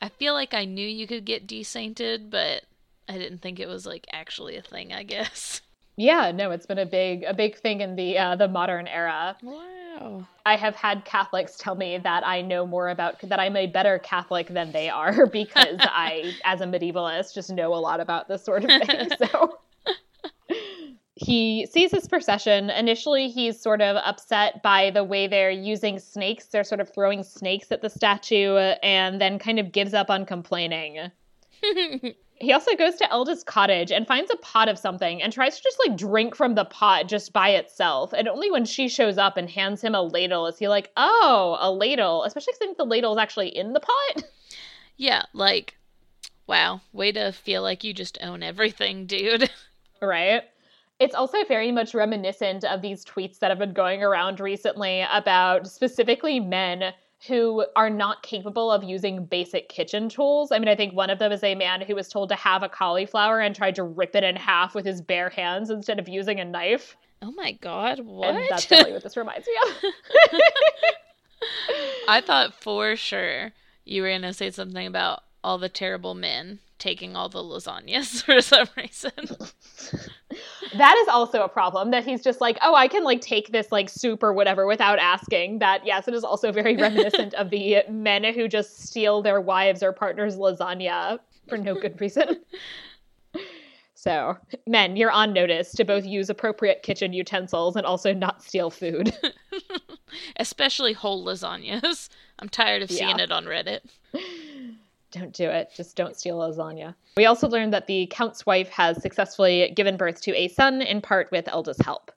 [0.01, 2.62] I feel like I knew you could get desainted, but
[3.09, 5.61] I didn't think it was like actually a thing, I guess.
[5.96, 9.37] yeah, no, it's been a big a big thing in the uh, the modern era.
[9.42, 10.25] Wow.
[10.46, 13.98] I have had Catholics tell me that I know more about that I'm a better
[13.98, 18.44] Catholic than they are because I, as a medievalist, just know a lot about this
[18.44, 19.11] sort of thing.
[19.18, 19.59] So
[21.22, 22.70] he sees this procession.
[22.70, 26.46] Initially, he's sort of upset by the way they're using snakes.
[26.46, 30.26] They're sort of throwing snakes at the statue and then kind of gives up on
[30.26, 31.11] complaining.
[32.42, 35.62] He also goes to Elda's cottage and finds a pot of something and tries to
[35.62, 38.12] just like drink from the pot just by itself.
[38.12, 41.56] And only when she shows up and hands him a ladle is he like, oh,
[41.61, 42.24] a ladle.
[42.24, 44.24] Especially since the ladle is actually in the pot.
[44.96, 45.76] yeah, like
[46.48, 49.48] wow, way to feel like you just own everything, dude.
[50.02, 50.42] right?
[50.98, 55.66] It's also very much reminiscent of these tweets that have been going around recently about
[55.66, 56.92] specifically men
[57.26, 60.50] who are not capable of using basic kitchen tools.
[60.50, 62.62] I mean, I think one of them is a man who was told to have
[62.62, 66.09] a cauliflower and tried to rip it in half with his bare hands instead of
[66.09, 66.96] using a knife.
[67.20, 68.35] Oh my god, what?
[68.35, 70.40] And that's definitely what this reminds me of.
[72.09, 73.52] I thought for sure
[73.85, 78.23] you were going to say something about all the terrible men taking all the lasagnas
[78.25, 79.12] for some reason.
[80.77, 83.71] that is also a problem that he's just like, oh, I can like take this
[83.71, 85.61] like soup or whatever without asking.
[85.61, 89.83] That yes, it is also very reminiscent of the men who just steal their wives
[89.83, 92.40] or partners' lasagna for no good reason.
[93.95, 98.68] So, men, you're on notice to both use appropriate kitchen utensils and also not steal
[98.68, 99.16] food.
[100.37, 102.09] Especially whole lasagnas.
[102.40, 103.25] I'm tired of seeing Yeah.
[103.25, 103.83] it on Reddit.
[105.12, 105.70] Don't do it.
[105.75, 106.94] Just don't steal lasagna.
[107.16, 111.01] We also learned that the count's wife has successfully given birth to a son, in
[111.01, 112.11] part with Elda's help.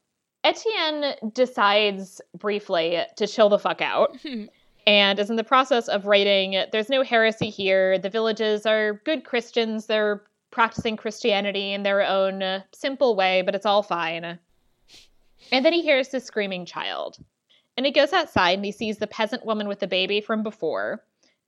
[0.43, 4.45] Etienne decides briefly to chill the fuck out hmm.
[4.87, 7.99] and is in the process of writing There's no heresy here.
[7.99, 9.85] The villages are good Christians.
[9.85, 14.39] They're practicing Christianity in their own simple way, but it's all fine.
[15.51, 17.17] And then he hears this screaming child.
[17.75, 21.03] And he goes outside and he sees the peasant woman with the baby from before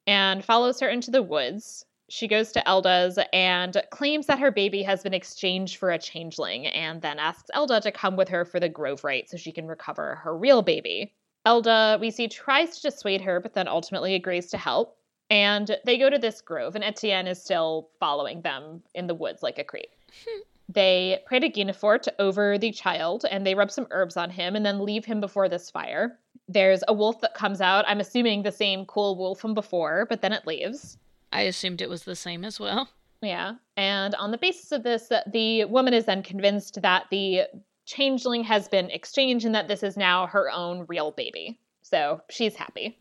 [0.08, 1.86] and follows her into the woods.
[2.10, 6.68] She goes to Elda's and claims that her baby has been exchanged for a changeling,
[6.68, 9.68] and then asks Elda to come with her for the grove rite so she can
[9.68, 11.14] recover her real baby.
[11.46, 14.98] Elda, we see, tries to dissuade her, but then ultimately agrees to help.
[15.30, 19.44] And they go to this grove, and Etienne is still following them in the woods
[19.44, 19.90] like a creep.
[20.26, 20.40] Hmm.
[20.70, 24.66] they pray to Guinefort over the child, and they rub some herbs on him and
[24.66, 26.18] then leave him before this fire.
[26.48, 27.86] There's a wolf that comes out.
[27.88, 30.98] I'm assuming the same cool wolf from before, but then it leaves.
[31.32, 32.90] I assumed it was the same as well.
[33.22, 33.56] Yeah.
[33.76, 37.44] And on the basis of this, the woman is then convinced that the
[37.86, 41.60] changeling has been exchanged and that this is now her own real baby.
[41.82, 43.00] So she's happy.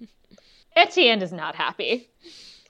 [0.76, 2.10] Etienne is not happy.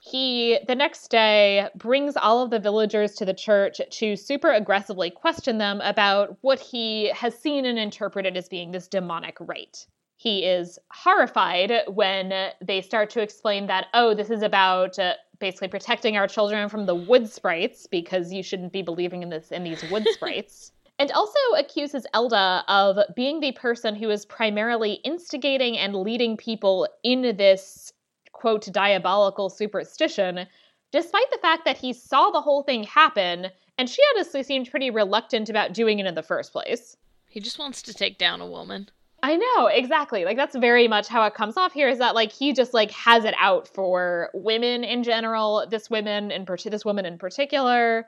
[0.01, 5.11] He, the next day, brings all of the villagers to the church to super aggressively
[5.11, 9.85] question them about what he has seen and interpreted as being this demonic rite.
[10.19, 15.69] He is horrified when they start to explain that, oh, this is about uh, basically
[15.69, 19.63] protecting our children from the wood sprites because you shouldn't be believing in this in
[19.63, 20.73] these wood sprites.
[20.99, 26.85] And also accuses Elda of being the person who is primarily instigating and leading people
[27.01, 27.93] in this
[28.33, 30.45] quote diabolical superstition,
[30.91, 34.89] despite the fact that he saw the whole thing happen and she honestly seemed pretty
[34.89, 36.97] reluctant about doing it in the first place.
[37.29, 38.89] He just wants to take down a woman.
[39.21, 40.25] I know, exactly.
[40.25, 42.91] Like that's very much how it comes off here is that like he just like
[42.91, 48.07] has it out for women in general, this women in part- this woman in particular.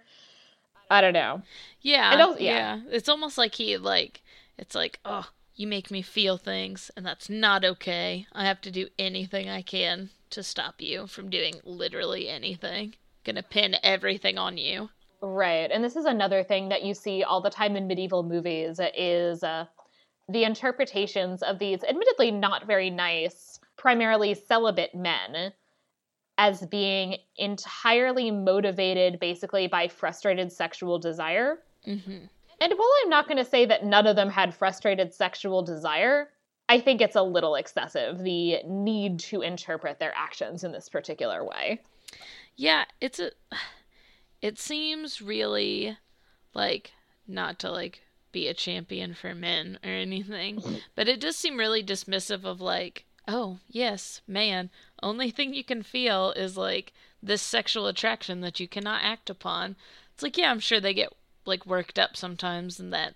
[0.90, 1.42] I don't know.
[1.82, 2.78] Yeah, don't- yeah.
[2.78, 2.82] yeah.
[2.92, 4.22] It's almost like he like
[4.58, 8.28] it's like, "Oh, you make me feel things and that's not okay.
[8.34, 12.96] I have to do anything I can to stop you from doing literally anything.
[13.24, 14.90] Gonna pin everything on you."
[15.22, 15.70] Right.
[15.72, 19.44] And this is another thing that you see all the time in medieval movies is
[19.44, 19.66] uh,
[20.32, 25.54] the interpretations of these admittedly not very nice, primarily celibate men
[26.38, 31.62] as being entirely motivated basically by frustrated sexual desire.
[31.86, 32.30] Mhm.
[32.60, 36.32] And while I'm not going to say that none of them had frustrated sexual desire,
[36.70, 41.44] I think it's a little excessive, the need to interpret their actions in this particular
[41.44, 41.82] way.
[42.56, 43.32] Yeah, it's a
[44.42, 45.98] it seems really
[46.54, 46.92] like
[47.28, 51.84] not to like be a champion for men or anything, but it does seem really
[51.84, 54.70] dismissive of like, oh, yes, man,
[55.04, 59.76] only thing you can feel is like this sexual attraction that you cannot act upon.
[60.14, 61.14] It's like, yeah, I'm sure they get
[61.46, 63.16] like worked up sometimes and that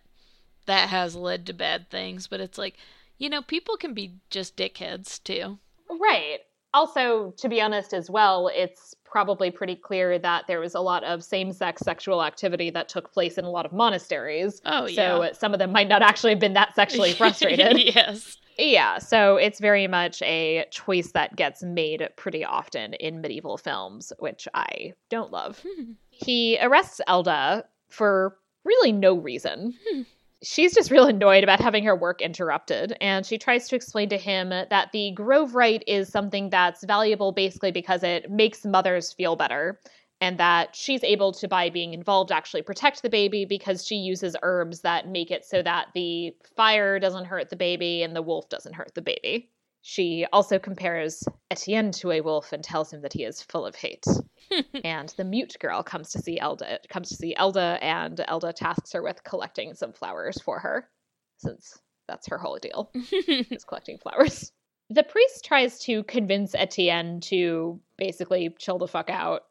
[0.66, 2.76] that has led to bad things, but it's like,
[3.18, 5.60] you know, people can be just dickheads too.
[5.90, 6.40] Right.
[6.76, 11.06] Also, to be honest, as well, it's probably pretty clear that there was a lot
[11.06, 14.62] of same sex sexual activity that took place in a lot of monasteries.
[14.66, 15.32] Oh, So yeah.
[15.32, 17.78] some of them might not actually have been that sexually frustrated.
[17.96, 18.36] yes.
[18.60, 18.98] yeah.
[18.98, 24.46] So it's very much a choice that gets made pretty often in medieval films, which
[24.54, 25.64] I don't love.
[25.66, 25.94] Hmm.
[26.10, 28.36] he arrests Elda for
[28.66, 29.76] really no reason.
[29.90, 30.02] Hmm.
[30.44, 34.18] She's just real annoyed about having her work interrupted, and she tries to explain to
[34.18, 39.36] him that the Grove Rite is something that's valuable basically because it makes mothers feel
[39.36, 39.80] better,
[40.22, 44.36] and that she's able to, by being involved, actually protect the baby because she uses
[44.44, 48.48] herbs that make it so that the fire doesn't hurt the baby and the wolf
[48.50, 49.50] doesn't hurt the baby.
[49.88, 53.76] She also compares Etienne to a wolf and tells him that he is full of
[53.76, 54.04] hate
[54.84, 58.94] and the mute girl comes to see Elda comes to see Elda and Elda tasks
[58.94, 60.90] her with collecting some flowers for her
[61.38, 64.52] since that's her whole deal is collecting flowers.
[64.90, 69.44] The priest tries to convince Etienne to basically chill the fuck out.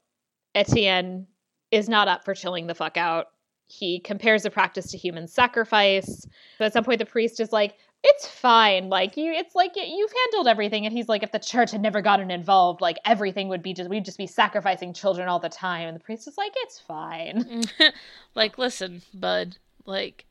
[0.57, 1.29] Etienne
[1.71, 3.27] is not up for chilling the fuck out.
[3.67, 6.27] He compares the practice to human sacrifice.
[6.59, 8.91] So at some point the priest is like, it's fine.
[8.91, 10.85] Like you, it's like you've handled everything.
[10.85, 13.89] And he's like, if the church had never gotten involved, like everything would be just
[13.89, 15.89] we'd just be sacrificing children all the time.
[15.89, 17.65] And the priest is like, it's fine.
[18.35, 19.57] like, listen, bud.
[19.87, 20.27] Like,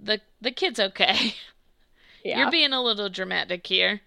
[0.00, 1.34] the the kid's okay.
[2.22, 4.02] Yeah, You're being a little dramatic here.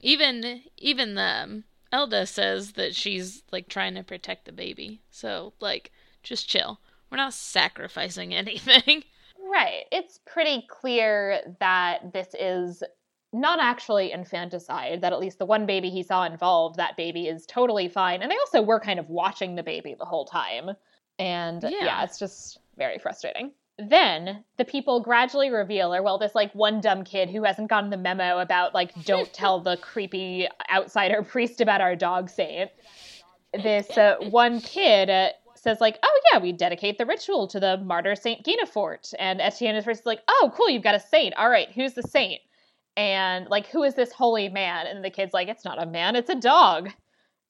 [0.00, 5.02] Even even the um, Elda says that she's like trying to protect the baby.
[5.12, 5.92] So like,
[6.24, 6.80] just chill.
[7.10, 9.04] We're not sacrificing anything.
[9.50, 9.84] Right.
[9.92, 12.82] It's pretty clear that this is
[13.32, 15.00] not actually infanticide.
[15.00, 18.22] That at least the one baby he saw involved, that baby is totally fine.
[18.22, 20.70] And they also were kind of watching the baby the whole time.
[21.18, 22.04] And yeah, Yeah.
[22.04, 23.52] it's just very frustrating.
[23.76, 27.90] Then the people gradually reveal, or well, this like one dumb kid who hasn't gotten
[27.90, 32.70] the memo about like don't tell the creepy outsider priest about our dog saint.
[33.62, 35.28] This uh, one kid uh,
[35.64, 39.74] says like, "Oh yeah, we dedicate the ritual to the martyr Saint Guinefort," and Etienne
[39.74, 41.34] is first like, "Oh cool, you've got a saint.
[41.34, 42.40] All right, who's the saint?"
[42.96, 44.86] And like, who is this holy man?
[44.86, 46.90] And the kid's like, "It's not a man, it's a dog."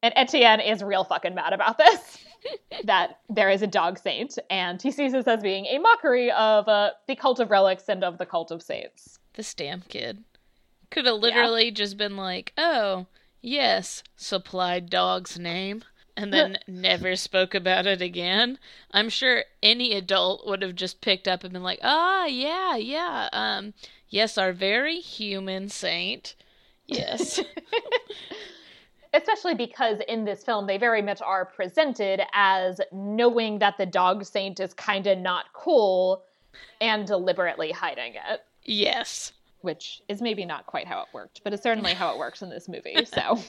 [0.03, 2.25] And Etienne is real fucking mad about this.
[2.85, 6.69] that there is a dog saint, and he sees this as being a mockery of
[6.69, 9.19] uh, the cult of relics and of the cult of saints.
[9.35, 10.25] This damn kid
[10.91, 13.07] could have literally just been like, "Oh,
[13.41, 15.83] yes, supplied dog's name."
[16.17, 18.59] And then never spoke about it again.
[18.91, 23.29] I'm sure any adult would have just picked up and been like, "Ah, yeah, yeah,
[23.33, 23.75] um,
[24.09, 26.35] yes, our very human saint,
[26.87, 27.41] yes."
[29.13, 34.25] Especially because in this film, they very much are presented as knowing that the dog
[34.25, 36.25] saint is kind of not cool
[36.81, 39.33] and deliberately hiding it, yes.
[39.61, 42.51] which is maybe not quite how it worked, but it's certainly how it works in
[42.51, 43.05] this movie.
[43.05, 43.39] So.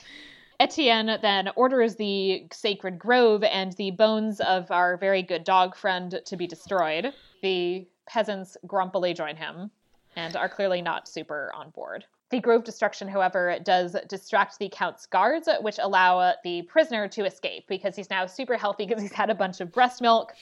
[0.60, 6.22] Etienne then orders the sacred grove and the bones of our very good dog friend
[6.26, 7.14] to be destroyed.
[7.42, 9.72] The peasants grumpily join him
[10.16, 12.06] and are clearly not super on board.
[12.32, 17.26] The grove destruction, however, does distract the count's guards, which allow uh, the prisoner to
[17.26, 20.34] escape because he's now super healthy because he's had a bunch of breast milk,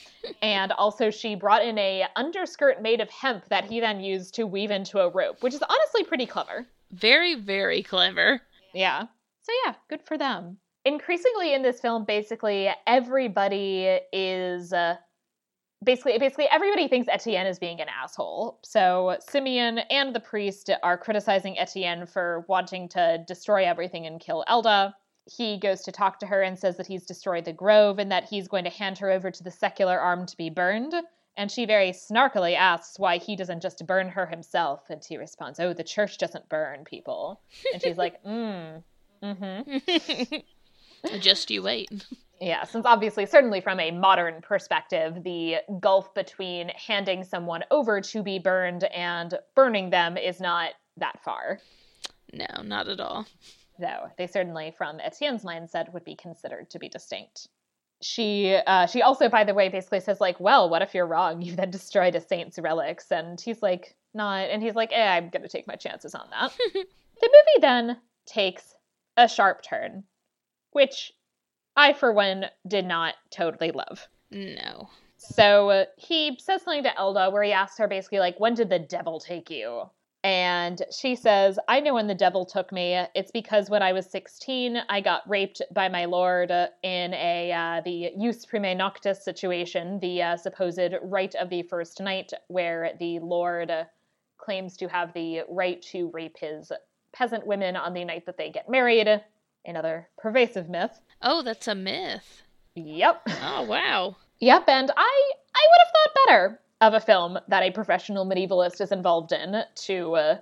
[0.41, 4.47] and also she brought in a underskirt made of hemp that he then used to
[4.47, 6.65] weave into a rope, which is honestly pretty clever.
[6.91, 8.41] Very, very clever.
[8.73, 9.07] Yeah.
[9.43, 10.57] So yeah, good for them.
[10.85, 14.95] Increasingly in this film, basically everybody is uh,
[15.83, 18.59] basically basically everybody thinks Etienne is being an asshole.
[18.63, 24.43] So Simeon and the priest are criticizing Etienne for wanting to destroy everything and kill
[24.47, 24.95] Elda.
[25.25, 28.25] He goes to talk to her and says that he's destroyed the grove and that
[28.25, 30.93] he's going to hand her over to the secular arm to be burned.
[31.35, 34.89] And she very snarkily asks why he doesn't just burn her himself.
[34.89, 37.41] And he responds, Oh, the church doesn't burn people.
[37.73, 38.83] And she's like, Mm,
[39.23, 40.41] mm
[41.03, 41.17] hmm.
[41.19, 41.89] just you wait.
[42.41, 48.21] Yeah, since obviously, certainly from a modern perspective, the gulf between handing someone over to
[48.21, 51.59] be burned and burning them is not that far.
[52.33, 53.25] No, not at all.
[53.79, 57.47] Though they certainly, from Etienne's mindset, would be considered to be distinct.
[58.01, 61.41] She uh, she also, by the way, basically says like, "Well, what if you're wrong?
[61.41, 65.29] You then destroyed a saint's relics." And he's like, "Not," and he's like, eh, "I'm
[65.29, 66.83] gonna take my chances on that." the
[67.21, 68.72] movie then takes
[69.17, 70.03] a sharp turn,
[70.71, 71.11] which
[71.75, 74.07] I, for one, did not totally love.
[74.31, 74.89] No.
[75.17, 78.69] So uh, he says something to Elda where he asks her basically, like, when did
[78.69, 79.83] the devil take you?
[80.25, 82.93] And she says, I know when the devil took me.
[83.13, 87.81] It's because when I was 16, I got raped by my lord in a uh,
[87.83, 93.19] the jus primae noctis situation, the uh, supposed right of the first night, where the
[93.19, 93.69] lord
[94.37, 96.71] claims to have the right to rape his
[97.13, 99.07] peasant women on the night that they get married.
[99.65, 100.99] Another pervasive myth.
[101.21, 102.41] Oh, that's a myth.
[102.75, 103.21] Yep.
[103.41, 104.17] Oh, wow.
[104.39, 108.81] Yep, and I I would have thought better of a film that a professional medievalist
[108.81, 110.37] is involved in to uh,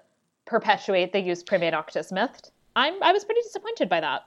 [0.45, 2.49] perpetuate the jus primae noctis myth.
[2.75, 4.23] I'm I was pretty disappointed by that.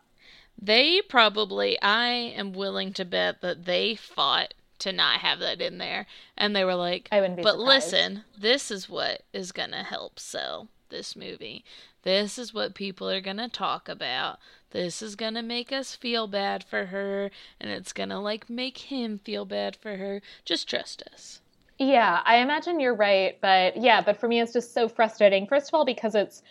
[0.60, 5.78] They probably I am willing to bet that they fought to not have that in
[5.78, 7.66] there and they were like I wouldn't be But surprised.
[7.92, 11.64] listen, this is what is going to help sell this movie.
[12.04, 14.38] This is what people are going to talk about.
[14.70, 18.50] This is going to make us feel bad for her and it's going to like
[18.50, 20.20] make him feel bad for her.
[20.44, 21.40] Just trust us.
[21.78, 25.46] Yeah, I imagine you're right, but yeah, but for me it's just so frustrating.
[25.46, 26.42] First of all, because it's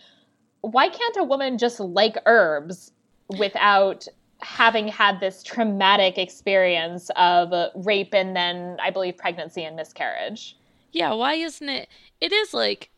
[0.62, 2.91] why can't a woman just like herbs
[3.38, 4.08] without
[4.41, 7.54] having had this traumatic experience of
[7.86, 10.58] rape and then I believe pregnancy and miscarriage?
[10.91, 11.89] Yeah, why isn't it?
[12.20, 12.89] It is like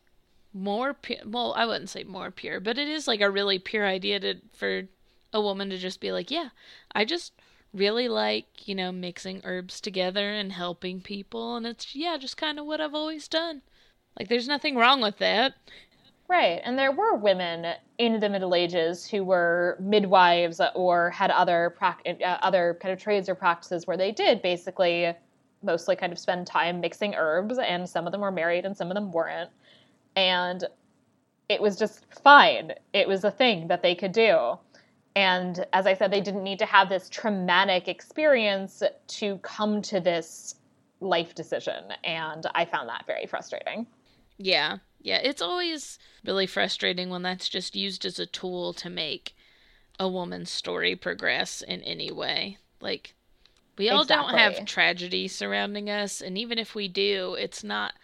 [0.56, 1.18] more pure.
[1.24, 4.34] Well, I wouldn't say more pure, but it is like a really pure idea to
[4.54, 4.84] for
[5.32, 6.48] a woman to just be like, yeah,
[6.92, 7.32] I just
[7.74, 11.56] really like, you know, mixing herbs together and helping people.
[11.56, 13.62] And it's, yeah, just kind of what I've always done.
[14.18, 15.54] Like, there's nothing wrong with that.
[16.28, 16.60] Right.
[16.64, 21.92] And there were women in the Middle Ages who were midwives or had other uh,
[22.42, 25.14] other kind of trades or practices where they did basically
[25.62, 28.90] mostly kind of spend time mixing herbs and some of them were married and some
[28.90, 29.50] of them weren't.
[30.16, 30.64] And
[31.48, 32.72] it was just fine.
[32.92, 34.58] It was a thing that they could do.
[35.14, 40.00] And as I said, they didn't need to have this traumatic experience to come to
[40.00, 40.56] this
[41.00, 41.84] life decision.
[42.04, 43.86] And I found that very frustrating.
[44.38, 44.78] Yeah.
[45.00, 45.18] Yeah.
[45.22, 49.34] It's always really frustrating when that's just used as a tool to make
[49.98, 52.58] a woman's story progress in any way.
[52.80, 53.14] Like,
[53.78, 54.32] we all Exactly.
[54.32, 56.20] don't have tragedy surrounding us.
[56.20, 57.94] And even if we do, it's not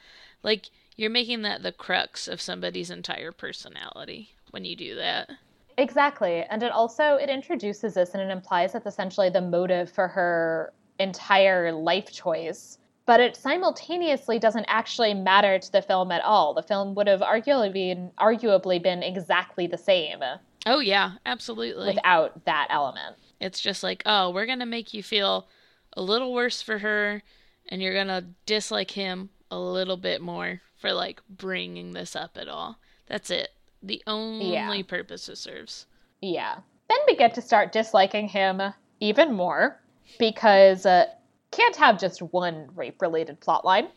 [0.43, 5.31] like you're making that the crux of somebody's entire personality when you do that.
[5.79, 6.45] Exactly.
[6.51, 10.73] And it also it introduces this and it implies that's essentially the motive for her
[10.99, 12.79] entire life choice.
[13.05, 16.55] But it simultaneously doesn't actually matter to the film at all.
[16.55, 20.23] The film would have arguably been arguably been exactly the same
[20.67, 21.87] Oh, yeah, absolutely.
[21.89, 23.17] without that element.
[23.41, 25.49] It's just like, oh, we're going to make you feel
[25.95, 27.23] a little worse for her,
[27.69, 32.37] and you're going to dislike him a little bit more for like bringing this up
[32.37, 32.79] at all.
[33.07, 33.49] That's it.
[33.83, 34.83] The only Yeah.
[34.83, 35.87] purpose it serves.
[36.21, 36.59] Yeah.
[36.89, 38.61] Then we get to start disliking him
[39.01, 39.81] even more
[40.19, 41.07] because uh,
[41.53, 43.89] can't have just one rape related plotline.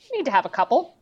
[0.00, 0.96] You need to have a couple.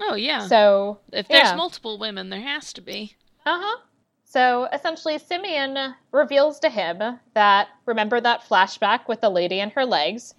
[0.00, 0.46] Oh, yeah.
[0.46, 1.56] So if there's yeah.
[1.56, 3.14] multiple women, there has to be.
[3.44, 3.78] Uh huh.
[4.24, 9.84] So essentially, Simeon reveals to him that remember that flashback with the lady and her
[9.84, 10.34] legs?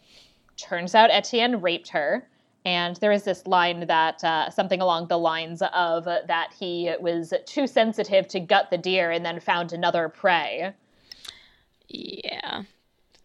[0.58, 2.28] Turns out Etienne raped her.
[2.66, 7.32] And there is this line that uh, something along the lines of that he was
[7.46, 10.74] too sensitive to gut the deer and then found another prey.
[11.88, 12.64] Yeah.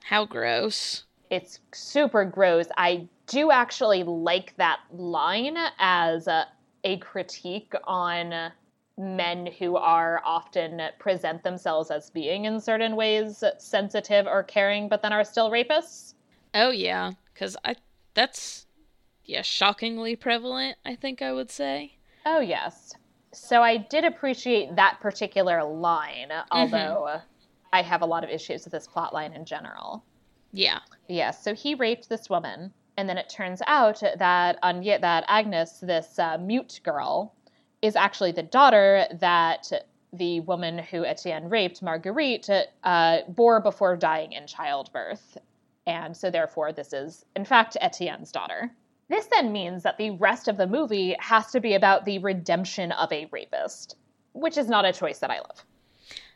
[0.04, 1.04] How gross.
[1.30, 2.66] It's super gross.
[2.76, 6.46] I do actually like that line as a,
[6.84, 8.52] a critique on
[8.98, 15.00] men who are often present themselves as being in certain ways sensitive or caring, but
[15.00, 16.14] then are still rapists.
[16.52, 17.12] Oh, yeah.
[17.32, 17.76] Because I.
[18.12, 18.66] That's.
[19.30, 21.98] Yeah, shockingly prevalent, I think I would say.
[22.26, 22.94] Oh, yes.
[23.32, 27.20] So I did appreciate that particular line, although
[27.72, 30.04] I have a lot of issues with this plot line in general.
[30.52, 30.80] Yeah.
[31.08, 35.78] Yes, so he raped this woman, And then it turns out that Anya, that Agnes,
[35.78, 37.34] this uh, mute girl,
[37.82, 39.70] is actually the daughter that
[40.12, 42.50] the woman who Etienne raped, Marguerite,
[42.82, 45.38] uh, bore before dying in childbirth.
[45.86, 48.72] And so, therefore, this is, in fact, Etienne's daughter.
[49.10, 52.92] This then means that the rest of the movie has to be about the redemption
[52.92, 53.96] of a rapist,
[54.34, 55.64] which is not a choice that I love.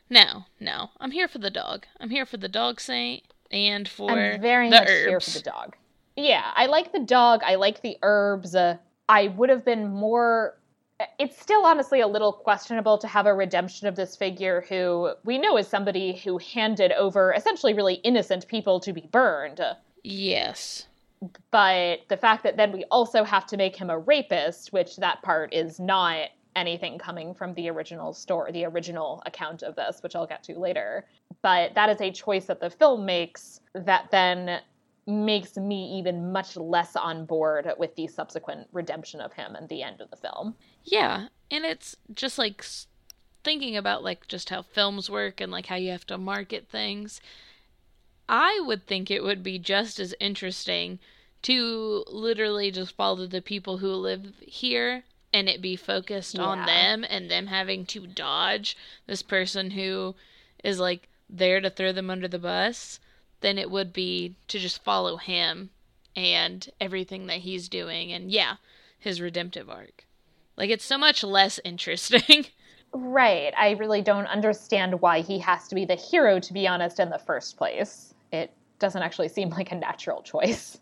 [0.09, 0.89] No, no.
[0.99, 1.85] I'm here for the dog.
[2.01, 5.07] I'm here for the dog saint and for I'm very the much herbs.
[5.07, 5.75] here for the dog.
[6.17, 7.43] Yeah, I like the dog.
[7.45, 8.53] I like the herbs.
[8.55, 8.75] Uh,
[9.07, 10.57] I would have been more.
[11.17, 15.37] It's still honestly a little questionable to have a redemption of this figure who we
[15.37, 19.61] know is somebody who handed over essentially really innocent people to be burned.
[20.03, 20.87] Yes.
[21.51, 25.21] But the fact that then we also have to make him a rapist, which that
[25.21, 30.15] part is not anything coming from the original story, the original account of this, which
[30.15, 31.05] I'll get to later.
[31.41, 34.61] But that is a choice that the film makes that then
[35.07, 39.83] makes me even much less on board with the subsequent redemption of him and the
[39.83, 40.55] end of the film.
[40.83, 42.65] Yeah, and it's just like
[43.43, 47.21] thinking about like just how films work and like how you have to market things.
[48.27, 50.99] I would think it would be just as interesting
[51.45, 57.05] to literally just follow the people who live here and it be focused on them
[57.07, 58.75] and them having to dodge
[59.05, 60.15] this person who
[60.63, 62.99] is like there to throw them under the bus
[63.41, 65.69] than it would be to just follow him
[66.15, 68.55] and everything that he's doing and yeah,
[68.97, 70.05] his redemptive arc.
[70.57, 72.45] Like it's so much less interesting.
[72.97, 73.53] Right.
[73.57, 77.09] I really don't understand why he has to be the hero, to be honest, in
[77.09, 78.13] the first place.
[78.31, 80.79] It doesn't actually seem like a natural choice.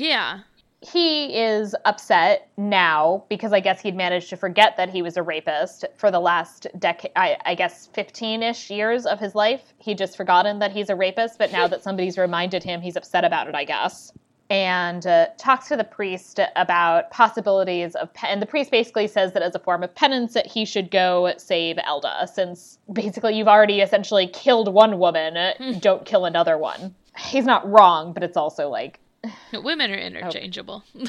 [0.00, 0.40] Yeah.
[0.80, 5.22] he is upset now because I guess he'd managed to forget that he was a
[5.22, 9.72] rapist for the last decade, I, I guess 15 ish years of his life.
[9.78, 13.24] He'd just forgotten that he's a rapist, but now that somebody's reminded him, he's upset
[13.24, 14.12] about it, I guess.
[14.50, 19.32] And uh, talks to the priest about possibilities of, pe- and the priest basically says
[19.32, 23.48] that as a form of penance, that he should go save Elda, since basically you've
[23.48, 26.94] already essentially killed one woman, don't kill another one.
[27.16, 29.00] He's not wrong, but it's also like,
[29.52, 30.84] Women are interchangeable.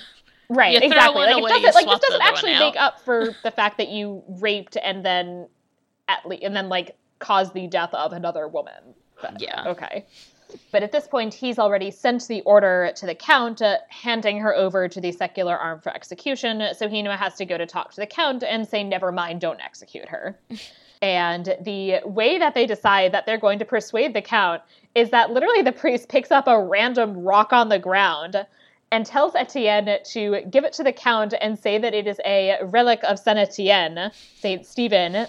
[0.47, 1.21] Right, You throw exactly.
[1.21, 4.21] Like, away, it doesn't, like this doesn't actually make up for the fact that you
[4.27, 5.47] raped and then
[6.07, 8.93] at least and then like caused the death of another woman.
[9.21, 9.63] But, Yeah.
[9.69, 10.05] Okay.
[10.71, 14.55] But at this point, he's already sent the order to the count, uh, handing her
[14.55, 16.63] over to the secular arm for execution.
[16.77, 19.41] So he now has to go to talk to the count and say, "Never mind,
[19.41, 20.39] don't execute her."
[21.01, 24.61] And the way that they decide that they're going to persuade the count
[24.95, 28.45] is that literally the priest picks up a random rock on the ground
[28.91, 32.57] and tells Etienne to give it to the count and say that it is a
[32.63, 35.27] relic of Saint Etienne, Saint Stephen,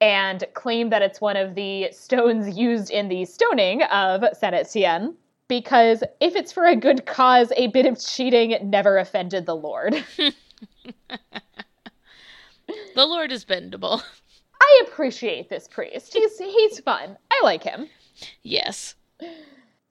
[0.00, 5.14] and claim that it's one of the stones used in the stoning of Saint Etienne.
[5.48, 10.02] Because if it's for a good cause, a bit of cheating never offended the Lord.
[12.94, 14.02] the Lord is bendable.
[14.64, 16.14] I appreciate this priest.
[16.14, 17.18] He's he's fun.
[17.30, 17.88] I like him.
[18.42, 18.94] yes.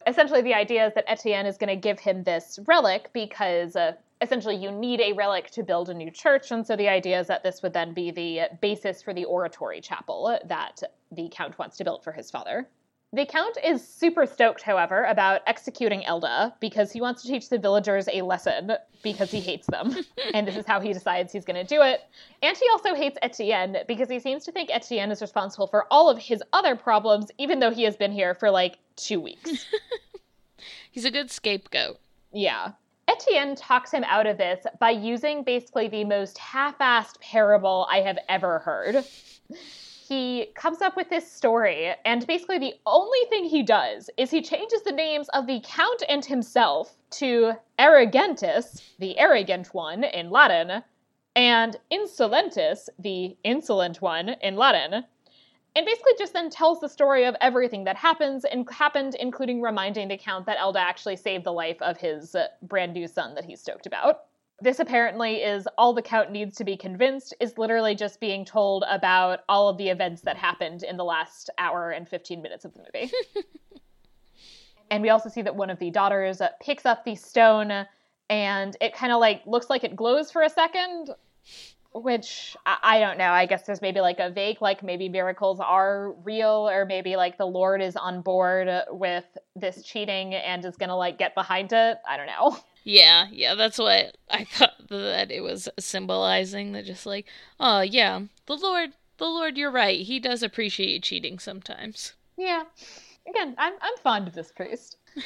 [0.08, 3.94] essentially the idea is that Etienne is going to give him this relic because uh,
[4.22, 7.28] essentially you need a relic to build a new church and so the idea is
[7.28, 11.78] that this would then be the basis for the oratory chapel that the count wants
[11.78, 12.68] to build for his father
[13.14, 17.57] the count is super stoked however about executing elda because he wants to teach the
[17.57, 19.95] villagers a lesson because he hates them
[20.34, 22.01] and this is how he decides he's going to do it
[22.41, 26.09] and he also hates etienne because he seems to think etienne is responsible for all
[26.09, 29.66] of his other problems even though he has been here for like two weeks
[30.91, 31.99] He's a good scapegoat.
[32.32, 32.74] Yeah.
[33.07, 38.01] Etienne talks him out of this by using basically the most half assed parable I
[38.01, 39.03] have ever heard.
[40.14, 44.43] He comes up with this story, and basically the only thing he does is he
[44.43, 50.84] changes the names of the Count and himself to Arrogantus, the arrogant one in Latin,
[51.36, 55.03] and Insolentus, the insolent one in Latin,
[55.76, 60.09] and basically just then tells the story of everything that happens and happened, including reminding
[60.09, 63.61] the count that Elda actually saved the life of his brand new son that he's
[63.61, 64.26] stoked about.
[64.64, 68.86] This apparently is all the count needs to be convinced is literally just being told
[68.89, 72.74] about all of the events that happened in the last hour and 15 minutes of
[72.74, 73.11] the movie.
[74.89, 77.86] and we also see that one of the daughters uh, picks up the stone
[78.30, 81.09] and it kind of like looks like it glows for a second
[81.93, 83.32] which I, I don't know.
[83.32, 87.38] I guess there's maybe like a vague, like maybe miracles are real, or maybe like
[87.38, 91.97] the Lord is on board with this cheating and is gonna like get behind it.
[92.07, 92.57] I don't know.
[92.84, 96.74] Yeah, yeah, that's what I thought that it was symbolizing.
[96.74, 97.26] That just like,
[97.60, 100.02] oh yeah, the Lord, the Lord, you're right.
[100.02, 102.14] He does appreciate cheating sometimes.
[102.38, 102.64] Yeah.
[103.28, 104.98] Again, I'm I'm fond of this priest.
[105.16, 105.24] then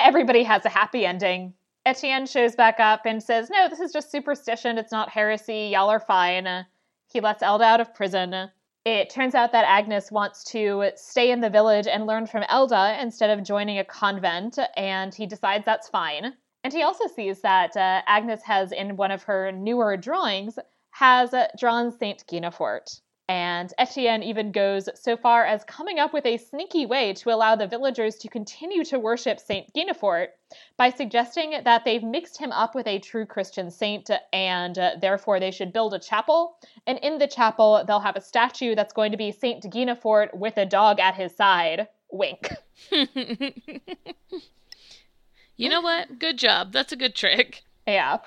[0.00, 1.54] everybody has a happy ending.
[1.86, 4.78] Etienne shows back up and says, No, this is just superstition.
[4.78, 5.70] It's not heresy.
[5.72, 6.64] Y'all are fine.
[7.12, 8.50] He lets Elda out of prison.
[8.84, 12.98] It turns out that Agnes wants to stay in the village and learn from Elda
[13.00, 16.34] instead of joining a convent, and he decides that's fine.
[16.64, 20.58] And he also sees that uh, Agnes has, in one of her newer drawings,
[20.92, 23.00] has uh, drawn Saint Guinefort.
[23.28, 27.54] And Etienne even goes so far as coming up with a sneaky way to allow
[27.56, 30.28] the villagers to continue to worship Saint Guinefort
[30.76, 35.40] by suggesting that they've mixed him up with a true Christian saint and uh, therefore
[35.40, 36.56] they should build a chapel.
[36.86, 40.56] And in the chapel, they'll have a statue that's going to be Saint Guinefort with
[40.58, 41.88] a dog at his side.
[42.10, 42.50] Wink.
[45.56, 46.18] you know what?
[46.18, 46.72] Good job.
[46.72, 47.62] That's a good trick.
[47.86, 48.18] Yeah.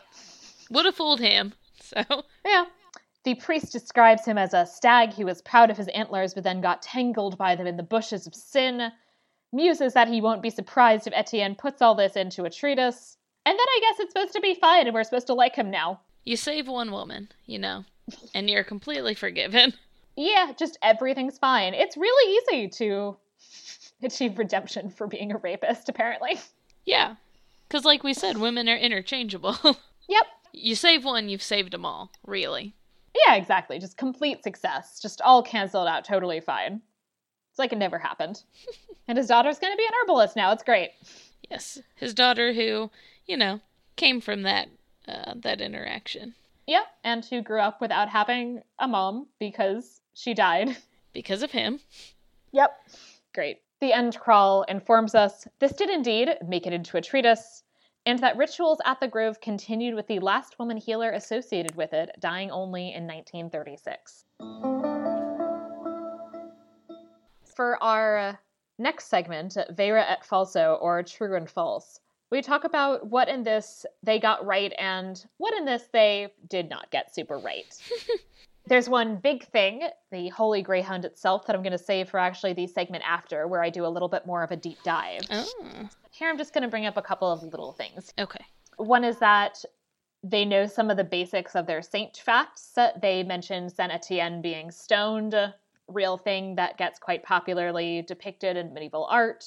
[0.70, 1.54] Would have fooled him.
[1.82, 2.04] So.
[2.46, 2.66] Yeah.
[3.24, 6.62] The priest describes him as a stag who was proud of his antlers but then
[6.62, 8.92] got tangled by them in the bushes of sin,
[9.52, 13.54] muses that he won't be surprised if Etienne puts all this into a treatise, and
[13.58, 16.02] then I guess it's supposed to be fine and we're supposed to like him now.
[16.24, 17.86] You save one woman, you know,
[18.34, 19.74] and you're completely forgiven.
[20.16, 21.74] Yeah, just everything's fine.
[21.74, 23.18] It's really easy to
[24.04, 26.40] achieve redemption for being a rapist, apparently.
[26.88, 27.16] Yeah.
[27.68, 29.58] Because, like we said, women are interchangeable.
[30.10, 30.26] Yep.
[30.54, 32.74] You save one, you've saved them all, really.
[33.26, 33.78] Yeah, exactly.
[33.78, 35.02] Just complete success.
[35.02, 36.82] Just all canceled out, totally fine.
[37.52, 38.44] It's like it never happened.
[39.10, 40.54] and his daughter's going to be an herbalist now.
[40.54, 40.92] It's great.
[41.52, 42.90] Yes, his daughter, who
[43.26, 43.60] you know
[43.98, 44.70] came from that
[45.08, 46.36] uh, that interaction.
[46.68, 50.78] Yep, and who grew up without having a mom because she died
[51.14, 51.80] because of him.
[52.54, 52.72] Yep,
[53.34, 53.60] great.
[53.80, 57.64] The end crawl informs us this did indeed make it into a treatise
[58.08, 62.10] and that rituals at the Grove continued with the last woman healer associated with it
[62.20, 64.26] dying only in 1936.
[67.44, 68.36] For our uh,
[68.80, 72.00] next segment, Vera et Falso, or True and False,
[72.32, 76.70] we talk about what in this they got right and what in this they did
[76.70, 77.78] not get super right.
[78.68, 82.52] There's one big thing, the Holy Greyhound itself, that I'm going to save for actually
[82.52, 85.22] the segment after, where I do a little bit more of a deep dive.
[85.32, 85.90] Oh.
[86.12, 88.14] Here, I'm just going to bring up a couple of little things.
[88.20, 88.44] Okay.
[88.76, 89.64] One is that
[90.22, 92.78] they know some of the basics of their saint facts.
[93.02, 95.56] They mentioned Saint Etienne being stoned, a
[95.88, 99.46] real thing that gets quite popularly depicted in medieval art.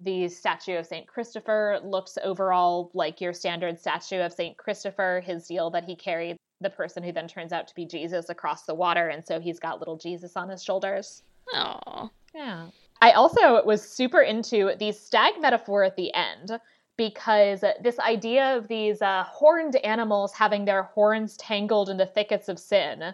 [0.00, 5.46] The statue of Saint Christopher looks overall like your standard statue of Saint Christopher, his
[5.46, 8.74] deal that he carried the person who then turns out to be Jesus across the
[8.74, 11.22] water, and so he's got little Jesus on his shoulders.
[11.52, 12.10] Oh.
[12.34, 12.68] Yeah.
[13.02, 16.58] I also was super into the stag metaphor at the end
[16.96, 22.48] because this idea of these uh, horned animals having their horns tangled in the thickets
[22.48, 23.12] of sin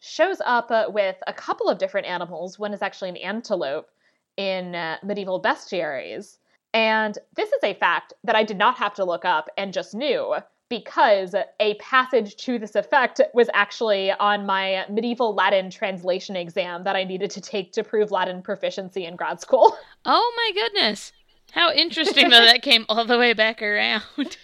[0.00, 2.58] shows up uh, with a couple of different animals.
[2.58, 3.90] One is actually an antelope
[4.36, 6.38] in uh, medieval bestiaries.
[6.72, 9.94] And this is a fact that I did not have to look up and just
[9.94, 10.36] knew
[10.68, 16.96] because a passage to this effect was actually on my medieval Latin translation exam that
[16.96, 19.76] I needed to take to prove Latin proficiency in grad school.
[20.10, 21.12] Oh my goodness.
[21.52, 24.02] How interesting that that came all the way back around.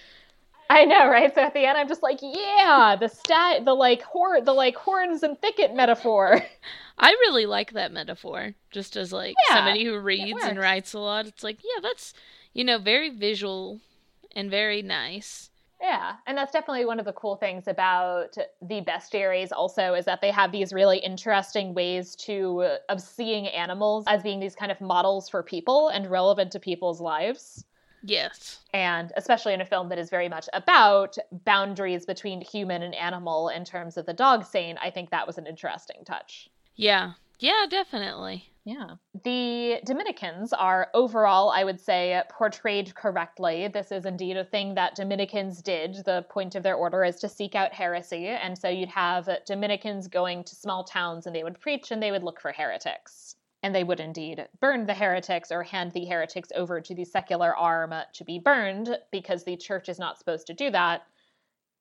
[0.69, 1.35] I know, right?
[1.35, 4.77] So at the end I'm just like, yeah, the stat the like hor the like
[4.77, 6.43] horns and thicket metaphor.
[6.99, 8.55] I really like that metaphor.
[8.73, 12.13] Just as like yeah, somebody who reads and writes a lot, it's like, yeah, that's
[12.53, 13.81] you know, very visual
[14.35, 15.51] and very nice.
[15.85, 20.23] Yeah, and that's definitely one of the cool things about the bestiaries also is that
[20.23, 24.73] they have these really interesting ways to uh, of seeing animals as being these kind
[24.73, 27.67] of models for people and relevant to people's lives.
[28.03, 28.61] Yes.
[28.73, 33.51] And especially in a film that is very much about boundaries between human and animal
[33.51, 36.49] in terms of the dog scene, I think that was an interesting touch.
[36.77, 37.13] Yeah.
[37.39, 38.54] Yeah, definitely.
[38.65, 38.97] Yeah.
[39.25, 43.69] The Dominicans are overall, I would say, portrayed correctly.
[43.69, 45.97] This is indeed a thing that Dominicans did.
[46.07, 48.27] The point of their order is to seek out heresy.
[48.29, 52.11] And so you'd have Dominicans going to small towns and they would preach and they
[52.11, 53.37] would look for heretics.
[53.63, 57.55] And they would indeed burn the heretics or hand the heretics over to the secular
[57.55, 61.03] arm to be burned because the church is not supposed to do that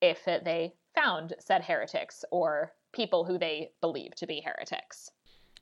[0.01, 5.09] if they found said heretics or people who they believe to be heretics.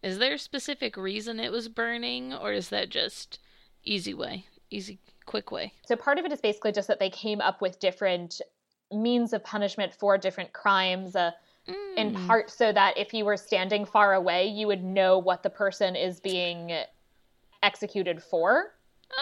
[0.03, 3.39] Is there a specific reason it was burning, or is that just
[3.83, 5.73] easy way, easy, quick way?
[5.85, 8.41] So part of it is basically just that they came up with different
[8.91, 11.15] means of punishment for different crimes.
[11.15, 11.31] Uh,
[11.67, 11.97] mm.
[11.97, 15.49] In part, so that if you were standing far away, you would know what the
[15.49, 16.71] person is being
[17.61, 18.73] executed for.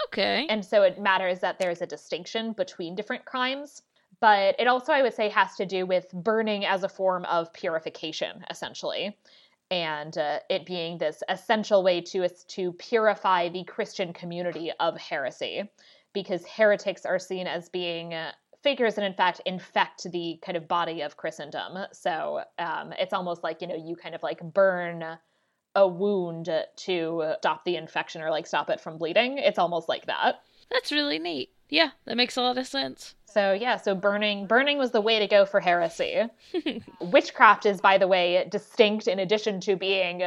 [0.08, 0.48] Okay.
[0.50, 3.82] And so it matters that there's a distinction between different crimes.
[4.22, 7.52] But it also, I would say, has to do with burning as a form of
[7.54, 9.18] purification, essentially
[9.72, 15.70] and uh, it being this essential way to to purify the Christian community of heresy,
[16.14, 18.32] because heretics are seen as being uh,
[18.64, 21.86] figures and in fact infect the kind of body of Christendom.
[21.94, 25.18] So um, it's almost like, you know, you kind of like burn
[25.76, 29.38] a wound to stop the infection or like stop it from bleeding.
[29.38, 30.42] It's almost like that.
[30.72, 31.52] That's really neat.
[31.70, 33.16] Yeah, that makes a lot of sense.
[33.26, 36.24] So yeah, so burning burning was the way to go for heresy.
[37.02, 40.24] Witchcraft is by the way distinct in addition to being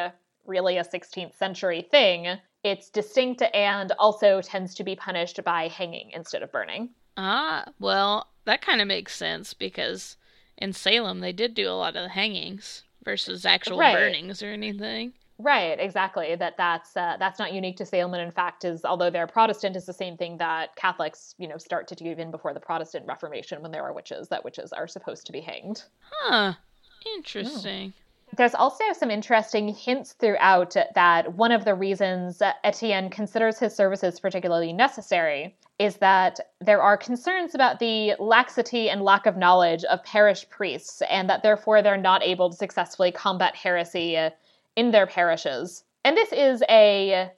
[0.46, 2.38] really a 16th century thing.
[2.62, 6.90] It's distinct and also tends to be punished by hanging instead of burning.
[7.16, 10.16] Ah, well, that kind of makes sense because
[10.56, 13.94] in Salem they did do a lot of the hangings versus actual right.
[13.94, 15.12] burnings or anything.
[15.42, 16.36] Right, exactly.
[16.36, 19.74] That that's uh, that's not unique to Salem, and in fact, is although they're Protestant,
[19.74, 23.06] is the same thing that Catholics, you know, start to do even before the Protestant
[23.06, 25.82] Reformation, when there are witches, that witches are supposed to be hanged.
[26.00, 26.54] Huh.
[27.16, 27.92] Interesting.
[28.36, 34.20] There's also some interesting hints throughout that one of the reasons Etienne considers his services
[34.20, 40.02] particularly necessary is that there are concerns about the laxity and lack of knowledge of
[40.04, 44.16] parish priests, and that therefore they're not able to successfully combat heresy
[44.76, 45.84] in their parishes.
[46.04, 47.30] And this is a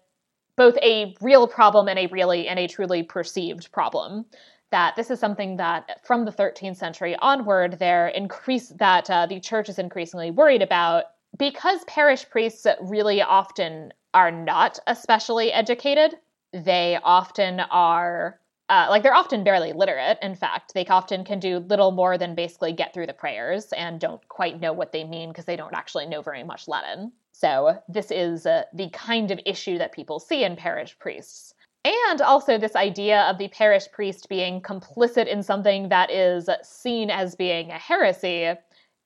[0.57, 4.25] both a real problem and a really and a truly perceived problem.
[4.71, 9.41] That this is something that from the 13th century onward, they're increase that uh, the
[9.41, 11.05] church is increasingly worried about
[11.39, 16.17] because parish priests really often are not especially educated.
[16.53, 20.19] They often are uh, like they're often barely literate.
[20.23, 24.01] In fact, they often can do little more than basically get through the prayers and
[24.01, 27.13] don't quite know what they mean because they don't actually know very much Latin.
[27.33, 31.55] So, this is uh, the kind of issue that people see in parish priests.
[31.85, 37.11] And also, this idea of the parish priest being complicit in something that is seen
[37.11, 38.55] as being a heresy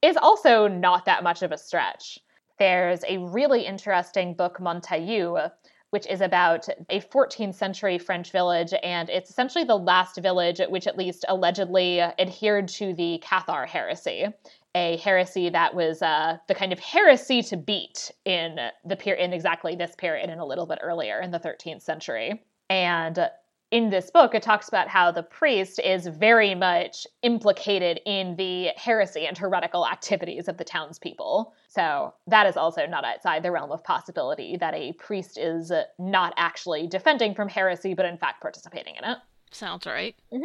[0.03, 2.21] is also not that much of a stretch.
[2.59, 5.51] There's a really interesting book, Montaillou,
[5.91, 10.86] which is about a 14th century French village, and it's essentially the last village which
[10.86, 14.26] at least allegedly adhered to the Cathar heresy
[14.74, 19.74] a heresy that was uh, the kind of heresy to beat in the in exactly
[19.74, 22.43] this period and a little bit earlier in the 13th century.
[22.70, 23.18] And
[23.71, 28.69] in this book, it talks about how the priest is very much implicated in the
[28.77, 31.53] heresy and heretical activities of the townspeople.
[31.69, 36.33] So that is also not outside the realm of possibility that a priest is not
[36.39, 39.19] actually defending from heresy, but in fact participating in it.
[39.51, 40.14] Sounds right.
[40.33, 40.45] Mm-hmm.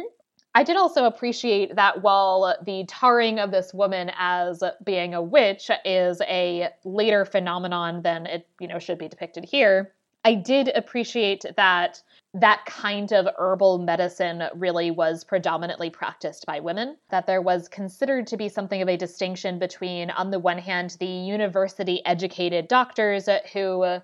[0.56, 5.70] I did also appreciate that while the tarring of this woman as being a witch
[5.84, 9.92] is a later phenomenon than it, you know, should be depicted here,
[10.24, 12.02] I did appreciate that
[12.34, 16.96] that kind of herbal medicine really was predominantly practiced by women.
[17.10, 20.96] That there was considered to be something of a distinction between, on the one hand,
[20.98, 24.00] the university educated doctors who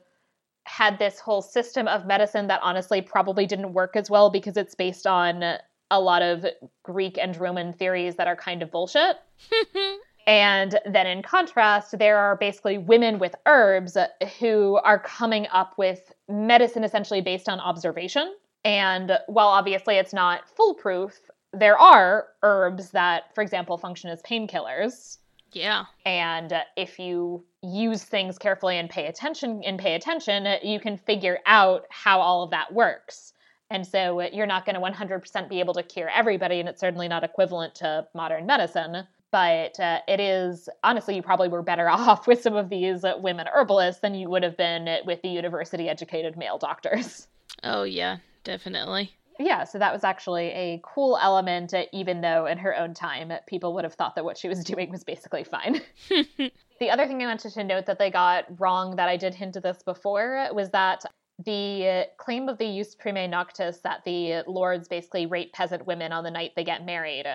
[0.64, 4.74] had this whole system of medicine that honestly probably didn't work as well because it's
[4.76, 5.42] based on
[5.90, 6.46] a lot of
[6.84, 9.16] Greek and Roman theories that are kind of bullshit.
[10.30, 13.96] and then in contrast, there are basically women with herbs
[14.38, 18.36] who are coming up with medicine essentially based on observation.
[18.64, 21.18] And while obviously it's not foolproof,
[21.52, 25.18] there are herbs that, for example, function as painkillers.
[25.50, 25.86] Yeah.
[26.06, 31.40] And if you use things carefully and pay attention and pay attention, you can figure
[31.44, 33.32] out how all of that works.
[33.68, 37.08] And so you're not going to 100% be able to cure everybody, and it's certainly
[37.08, 39.08] not equivalent to modern medicine.
[39.32, 43.46] But uh, it is, honestly, you probably were better off with some of these women
[43.52, 47.26] herbalists than you would have been with the university educated male doctors.
[47.64, 49.12] Oh, yeah, definitely.
[49.38, 53.74] Yeah, so that was actually a cool element, even though in her own time, people
[53.74, 55.80] would have thought that what she was doing was basically fine.
[56.08, 59.56] the other thing I wanted to note that they got wrong that I did hint
[59.56, 61.04] at this before was that
[61.44, 66.22] the claim of the jus primae noctis that the lords basically rape peasant women on
[66.24, 67.26] the night they get married.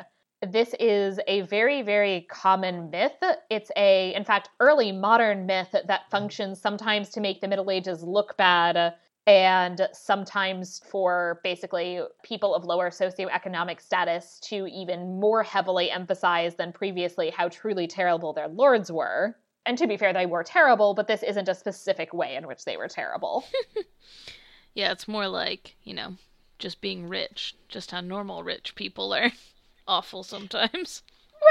[0.51, 3.17] This is a very, very common myth.
[3.49, 6.11] It's a, in fact, early modern myth that hmm.
[6.11, 8.95] functions sometimes to make the Middle Ages look bad
[9.27, 16.71] and sometimes for basically people of lower socioeconomic status to even more heavily emphasize than
[16.71, 19.35] previously how truly terrible their lords were
[19.65, 22.65] and to be fair, they were terrible, but this isn't a specific way in which
[22.65, 23.45] they were terrible.
[24.75, 26.15] yeah, it's more like, you know,
[26.59, 29.31] just being rich, just how normal rich people are
[29.87, 31.03] awful sometimes.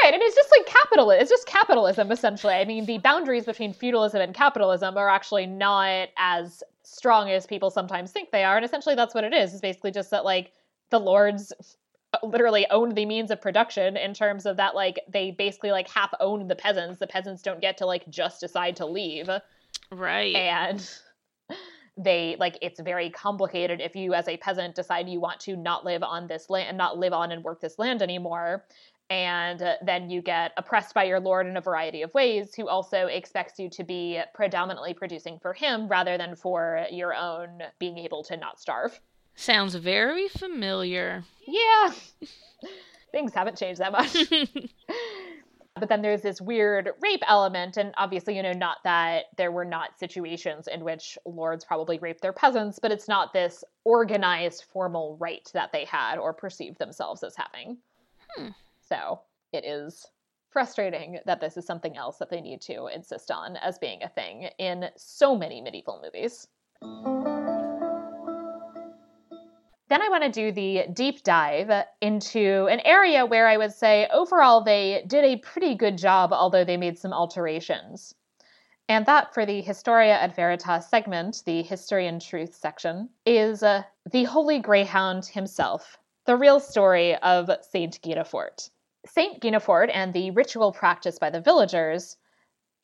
[0.03, 1.20] Right, and it's just like capitalism.
[1.20, 2.55] It's just capitalism, essentially.
[2.55, 7.70] I mean, the boundaries between feudalism and capitalism are actually not as strong as people
[7.70, 8.57] sometimes think they are.
[8.57, 9.53] And essentially, that's what it is.
[9.53, 10.53] It's basically just that, like,
[10.91, 11.53] the lords
[12.22, 16.12] literally owned the means of production in terms of that like they basically like half
[16.20, 19.28] own the peasants the peasants don't get to like just decide to leave
[19.91, 20.89] right and
[21.97, 25.84] they like it's very complicated if you as a peasant decide you want to not
[25.84, 28.64] live on this land and not live on and work this land anymore
[29.11, 32.68] and uh, then you get oppressed by your lord in a variety of ways who
[32.68, 37.99] also expects you to be predominantly producing for him rather than for your own being
[37.99, 38.99] able to not starve.
[39.36, 41.24] Sounds very familiar.
[41.47, 41.92] Yeah.
[43.12, 44.12] Things haven't changed that much
[45.85, 49.66] but then there's this weird rape element and obviously you know not that there were
[49.66, 55.18] not situations in which lords probably raped their peasants but it's not this organized formal
[55.20, 57.76] right that they had or perceived themselves as having
[58.35, 58.49] hmm.
[58.80, 59.20] so
[59.53, 60.07] it is
[60.49, 64.09] frustrating that this is something else that they need to insist on as being a
[64.09, 66.49] thing in so many medieval movies
[69.89, 71.70] then I want to do the deep dive
[72.01, 76.64] into an area where I would say overall they did a pretty good job, although
[76.64, 78.14] they made some alterations.
[78.89, 83.82] And that for the Historia et Veritas segment, the History and Truth section, is uh,
[84.11, 88.70] the Holy Greyhound himself, the real story of Saint Guinefort.
[89.07, 92.16] Saint Guinefort and the ritual practiced by the villagers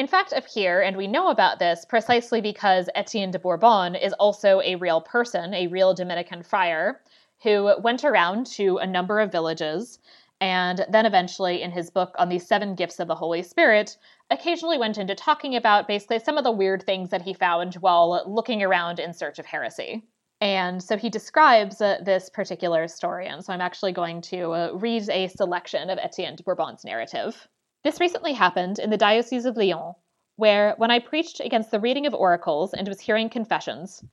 [0.01, 4.63] in fact, appear, and we know about this precisely because Etienne de Bourbon is also
[4.63, 7.03] a real person, a real Dominican friar,
[7.43, 9.99] who went around to a number of villages
[10.41, 13.99] and then eventually in his book on the seven gifts of the Holy Spirit,
[14.31, 18.25] occasionally went into talking about basically some of the weird things that he found while
[18.27, 20.03] looking around in search of heresy.
[20.41, 24.71] And so he describes uh, this particular story, and so I'm actually going to uh,
[24.73, 27.47] read a selection of Etienne de Bourbon's narrative.
[27.83, 29.95] This recently happened in the Diocese of Lyon,
[30.37, 34.05] where, when I preached against the reading of oracles and was hearing confessions,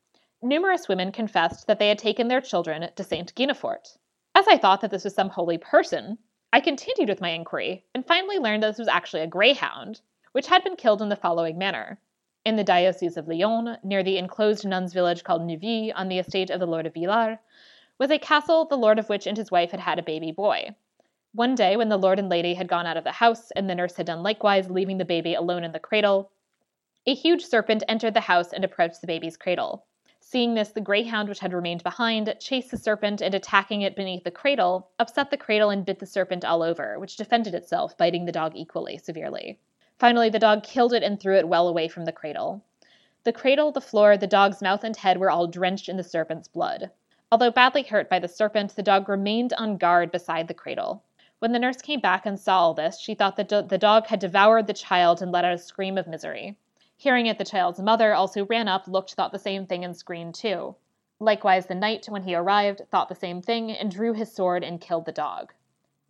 [0.41, 3.97] numerous women confessed that they had taken their children to Saint Guinefort.
[4.33, 6.17] As I thought that this was some holy person,
[6.53, 9.99] I continued with my inquiry and finally learned that this was actually a greyhound,
[10.31, 11.99] which had been killed in the following manner.
[12.45, 16.51] In the Diocese of Lyon, near the enclosed nuns' village called Neuvy, on the estate
[16.51, 17.37] of the Lord of Villars,
[17.99, 20.73] was a castle the lord of which and his wife had had a baby boy.
[21.33, 23.75] One day, when the lord and lady had gone out of the house, and the
[23.75, 26.31] nurse had done likewise, leaving the baby alone in the cradle,
[27.05, 29.85] a huge serpent entered the house and approached the baby's cradle.
[30.19, 34.23] Seeing this, the greyhound which had remained behind chased the serpent and attacking it beneath
[34.23, 38.25] the cradle, upset the cradle and bit the serpent all over, which defended itself, biting
[38.25, 39.59] the dog equally severely.
[39.99, 42.63] Finally, the dog killed it and threw it well away from the cradle.
[43.25, 46.47] The cradle, the floor, the dog's mouth and head were all drenched in the serpent's
[46.47, 46.89] blood.
[47.31, 51.03] Although badly hurt by the serpent, the dog remained on guard beside the cradle.
[51.39, 54.07] When the nurse came back and saw all this, she thought that do- the dog
[54.07, 56.57] had devoured the child and let out a scream of misery.
[56.95, 60.33] Hearing it, the child's mother also ran up, looked, thought the same thing, and screamed
[60.33, 60.75] too.
[61.19, 64.81] Likewise, the knight, when he arrived, thought the same thing and drew his sword and
[64.81, 65.53] killed the dog.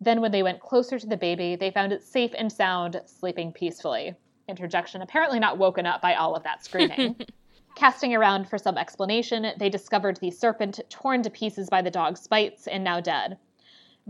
[0.00, 3.52] Then, when they went closer to the baby, they found it safe and sound, sleeping
[3.52, 4.14] peacefully.
[4.48, 7.16] Interjection apparently not woken up by all of that screaming.
[7.76, 12.26] Casting around for some explanation, they discovered the serpent torn to pieces by the dog's
[12.26, 13.36] bites and now dead.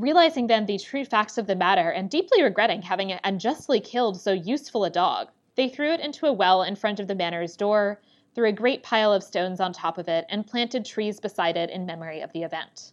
[0.01, 4.31] Realizing then the true facts of the matter and deeply regretting having unjustly killed so
[4.31, 8.01] useful a dog, they threw it into a well in front of the manor's door,
[8.33, 11.69] threw a great pile of stones on top of it, and planted trees beside it
[11.69, 12.93] in memory of the event.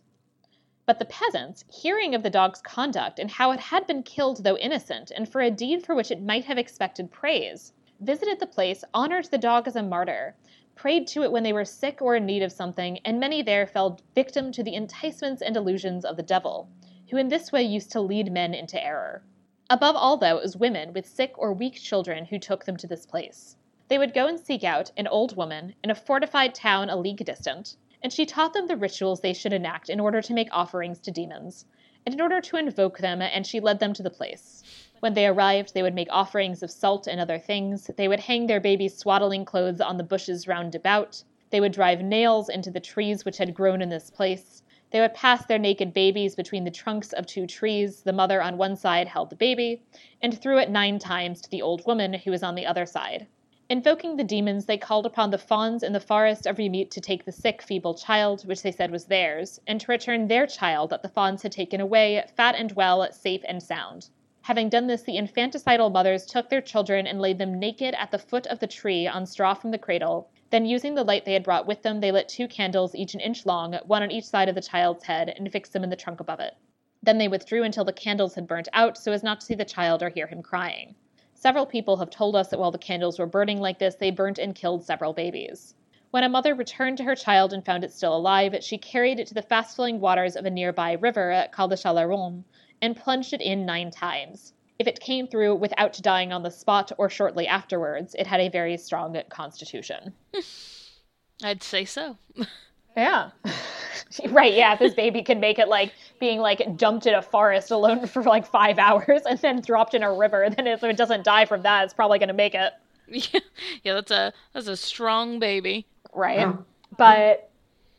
[0.88, 4.58] But the peasants, hearing of the dog's conduct and how it had been killed though
[4.58, 8.84] innocent, and for a deed for which it might have expected praise, visited the place,
[8.96, 10.36] honored the dog as a martyr,
[10.74, 13.68] prayed to it when they were sick or in need of something, and many there
[13.68, 16.68] fell victim to the enticements and illusions of the devil,
[17.10, 19.24] who in this way used to lead men into error.
[19.70, 22.88] Above all, though, it was women with sick or weak children who took them to
[22.88, 23.58] this place.
[23.88, 27.24] They would go and seek out an old woman in a fortified town a league
[27.24, 31.00] distant, and she taught them the rituals they should enact in order to make offerings
[31.02, 31.66] to demons,
[32.06, 34.64] and in order to invoke them, and she led them to the place.
[35.00, 37.90] When they arrived, they would make offerings of salt and other things.
[37.98, 41.24] They would hang their babies' swaddling clothes on the bushes round about.
[41.50, 44.64] They would drive nails into the trees which had grown in this place.
[44.96, 48.04] They would pass their naked babies between the trunks of two trees.
[48.04, 49.82] The mother on one side held the baby,
[50.22, 53.28] and threw it nine times to the old woman who was on the other side.
[53.68, 57.26] Invoking the demons, they called upon the fauns in the forest of Rimite to take
[57.26, 61.02] the sick, feeble child, which they said was theirs, and to return their child that
[61.02, 64.08] the fauns had taken away, fat and well, safe and sound.
[64.44, 68.18] Having done this, the infanticidal mothers took their children and laid them naked at the
[68.18, 71.44] foot of the tree on straw from the cradle, then, using the light they had
[71.44, 74.48] brought with them, they lit two candles, each an inch long, one on each side
[74.48, 76.56] of the child's head, and fixed them in the trunk above it.
[77.04, 79.66] Then they withdrew until the candles had burnt out, so as not to see the
[79.66, 80.96] child or hear him crying.
[81.34, 84.40] Several people have told us that while the candles were burning like this, they burnt
[84.40, 85.76] and killed several babies.
[86.12, 89.28] When a mother returned to her child and found it still alive, she carried it
[89.28, 92.46] to the fast flowing waters of a nearby river uh, called the Chalaronne
[92.82, 94.54] and plunged it in nine times.
[94.78, 98.50] If it came through without dying on the spot or shortly afterwards, it had a
[98.50, 100.14] very strong constitution.
[101.44, 102.18] I'd say so.
[102.98, 103.32] yeah.
[104.30, 107.72] right, yeah, if this baby can make it like being like dumped in a forest
[107.72, 111.24] alone for like five hours and then dropped in a river, then if it doesn't
[111.24, 112.74] die from that, it's probably gonna make it.
[113.08, 113.40] Yeah,
[113.84, 115.86] yeah, that's a that's a strong baby.
[116.14, 116.40] Right.
[116.40, 116.66] Oh.
[116.98, 117.52] But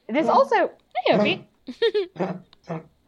[0.09, 0.71] this also
[1.05, 1.49] hey Opie.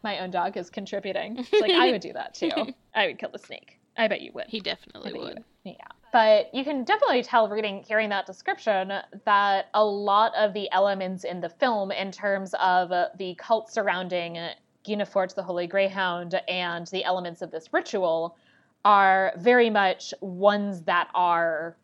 [0.02, 1.38] My own dog is contributing.
[1.38, 2.50] It's like I would do that too.
[2.94, 3.78] I would kill the snake.
[3.96, 4.46] I bet you would.
[4.48, 5.22] He definitely would.
[5.22, 5.44] would.
[5.64, 5.74] Yeah.
[6.12, 8.92] But you can definitely tell reading hearing that description
[9.24, 14.38] that a lot of the elements in the film in terms of the cult surrounding
[14.86, 18.36] Guinefort the Holy Greyhound and the elements of this ritual
[18.84, 21.76] are very much ones that are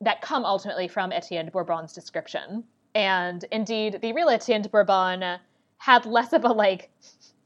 [0.00, 2.64] that come ultimately from Etienne de Bourbon's description.
[2.94, 5.38] And indeed, the real Etienne de Bourbon
[5.78, 6.90] had less of a like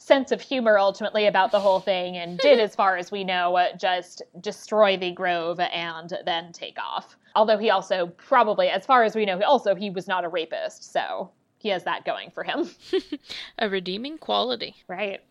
[0.07, 3.57] sense of humor ultimately about the whole thing and did, as far as we know,
[3.57, 7.17] uh, just destroy the grove and then take off.
[7.35, 10.93] Although he also probably, as far as we know, also he was not a rapist,
[10.93, 12.71] so he has that going for him.
[13.59, 14.77] a redeeming quality.
[14.87, 15.23] Right.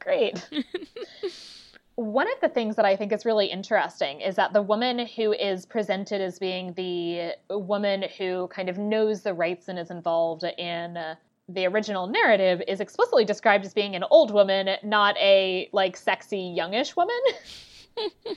[0.00, 0.44] Great.
[1.94, 5.32] One of the things that I think is really interesting is that the woman who
[5.32, 10.42] is presented as being the woman who kind of knows the rites and is involved
[10.42, 11.14] in uh,
[11.48, 16.40] the original narrative is explicitly described as being an old woman, not a like sexy
[16.40, 17.20] youngish woman.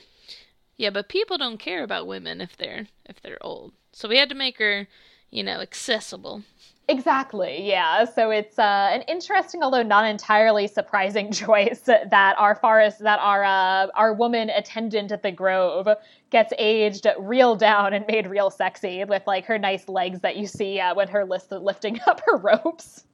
[0.76, 3.72] yeah, but people don't care about women if they're if they're old.
[3.92, 4.86] So we had to make her,
[5.30, 6.42] you know, accessible.
[6.90, 7.68] Exactly.
[7.68, 8.04] Yeah.
[8.04, 13.44] So it's uh, an interesting, although not entirely surprising, choice that our forest, that our
[13.44, 15.86] uh, our woman attendant at the Grove
[16.30, 20.48] gets aged real down and made real sexy with like her nice legs that you
[20.48, 23.04] see uh, when her list lifting up her ropes.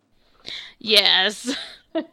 [0.78, 1.54] Yes.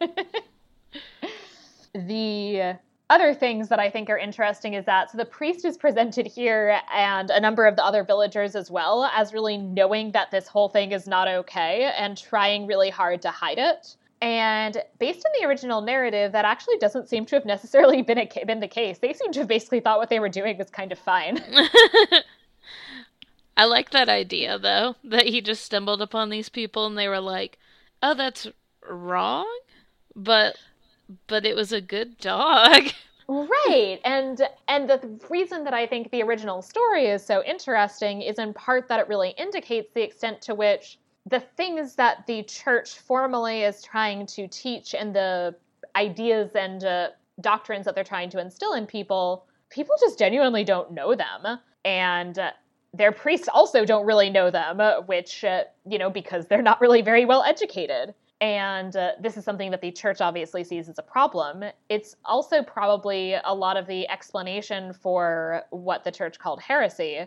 [1.94, 2.76] the
[3.10, 6.80] other things that I think are interesting is that so the priest is presented here
[6.92, 10.68] and a number of the other villagers as well as really knowing that this whole
[10.68, 13.96] thing is not okay and trying really hard to hide it.
[14.22, 18.44] And based on the original narrative, that actually doesn't seem to have necessarily been a,
[18.46, 18.98] been the case.
[18.98, 21.44] They seem to have basically thought what they were doing was kind of fine.
[23.56, 27.20] I like that idea though, that he just stumbled upon these people and they were
[27.20, 27.58] like,
[28.02, 28.46] "Oh, that's
[28.88, 29.46] wrong,"
[30.16, 30.56] but
[31.26, 32.84] but it was a good dog.
[33.28, 38.38] right and and the reason that i think the original story is so interesting is
[38.38, 42.98] in part that it really indicates the extent to which the things that the church
[42.98, 45.54] formally is trying to teach and the
[45.96, 47.08] ideas and uh,
[47.40, 52.38] doctrines that they're trying to instill in people people just genuinely don't know them and
[52.38, 52.50] uh,
[52.92, 57.00] their priests also don't really know them which uh, you know because they're not really
[57.00, 58.14] very well educated
[58.44, 61.64] and uh, this is something that the church obviously sees as a problem.
[61.88, 67.26] It's also probably a lot of the explanation for what the church called heresy.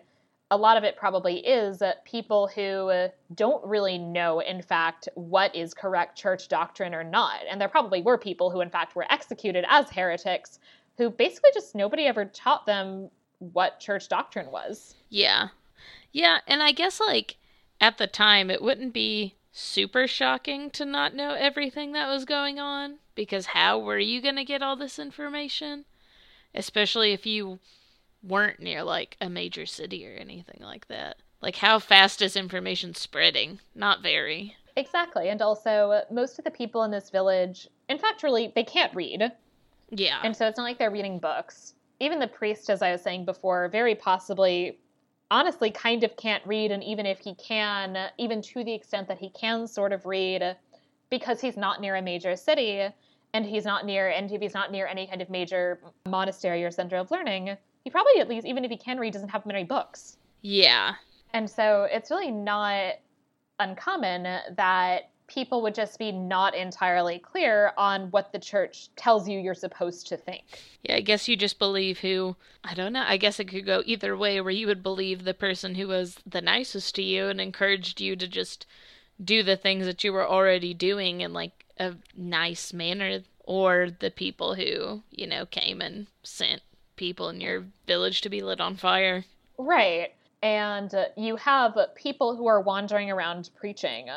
[0.51, 5.73] A lot of it probably is people who don't really know, in fact, what is
[5.73, 7.39] correct church doctrine or not.
[7.49, 10.59] And there probably were people who, in fact, were executed as heretics
[10.99, 13.09] who basically just nobody ever taught them
[13.39, 14.93] what church doctrine was.
[15.09, 15.47] Yeah.
[16.11, 16.41] Yeah.
[16.45, 17.37] And I guess, like,
[17.81, 22.59] at the time, it wouldn't be super shocking to not know everything that was going
[22.59, 25.85] on because how were you going to get all this information?
[26.53, 27.59] Especially if you
[28.21, 31.17] weren't near like a major city or anything like that.
[31.41, 33.59] Like how fast is information spreading?
[33.73, 34.55] Not very.
[34.75, 35.29] Exactly.
[35.29, 39.31] And also most of the people in this village, in fact really they can't read.
[39.89, 40.19] Yeah.
[40.23, 41.73] And so it's not like they're reading books.
[41.99, 44.77] Even the priest as I was saying before, very possibly
[45.29, 49.17] honestly kind of can't read and even if he can even to the extent that
[49.17, 50.55] he can sort of read
[51.09, 52.87] because he's not near a major city
[53.33, 56.71] and he's not near and if he's not near any kind of major monastery or
[56.71, 57.57] center of learning
[57.87, 60.17] he probably at least even if he can read doesn't have many books.
[60.41, 60.95] Yeah.
[61.33, 62.95] And so it's really not
[63.59, 64.23] uncommon
[64.57, 69.53] that people would just be not entirely clear on what the church tells you you're
[69.53, 70.43] supposed to think.
[70.83, 73.83] Yeah, I guess you just believe who, I don't know, I guess it could go
[73.85, 77.41] either way where you would believe the person who was the nicest to you and
[77.41, 78.65] encouraged you to just
[79.23, 84.11] do the things that you were already doing in like a nice manner or the
[84.11, 86.61] people who, you know, came and sent
[86.95, 89.25] people in your village to be lit on fire.
[89.57, 90.13] Right.
[90.43, 94.09] And uh, you have people who are wandering around preaching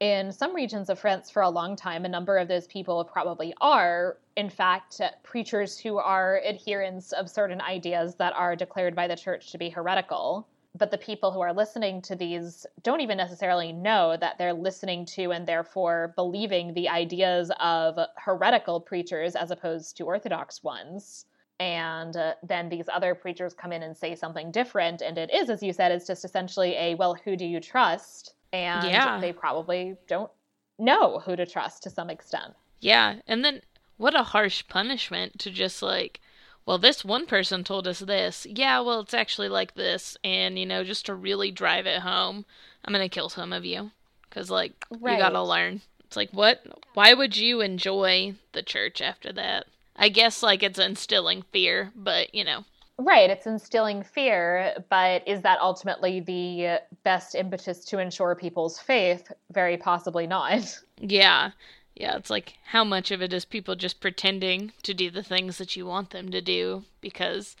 [0.00, 3.54] in some regions of France for a long time, a number of those people probably
[3.60, 9.16] are, in fact, preachers who are adherents of certain ideas that are declared by the
[9.16, 10.48] church to be heretical.
[10.76, 15.06] But the people who are listening to these don't even necessarily know that they're listening
[15.06, 21.26] to and therefore believing the ideas of heretical preachers as opposed to orthodox ones.
[21.60, 25.48] and uh, then these other preachers come in and say something different and it is
[25.48, 29.18] as you said it's just essentially a well who do you trust and Yeah.
[29.20, 30.30] they probably don't
[30.78, 33.62] know who to trust to some extent Yeah, and then
[33.96, 36.20] what a harsh punishment to just like,
[36.66, 38.46] well, this one person told us this.
[38.48, 42.44] Yeah, well, it's actually like this, and you know, just to really drive it home,
[42.84, 43.90] I'm gonna kill some of you
[44.28, 45.80] because like you gotta learn.
[46.04, 46.64] It's like what?
[46.94, 49.66] Why would you enjoy the church after that?
[49.96, 52.64] I guess like it's instilling fear, but you know,
[52.98, 59.32] right it's instilling fear but is that ultimately the best impetus to ensure people's faith
[59.52, 61.50] very possibly not yeah.
[61.94, 65.58] Yeah, it's like how much of it is people just pretending to do the things
[65.58, 67.54] that you want them to do because,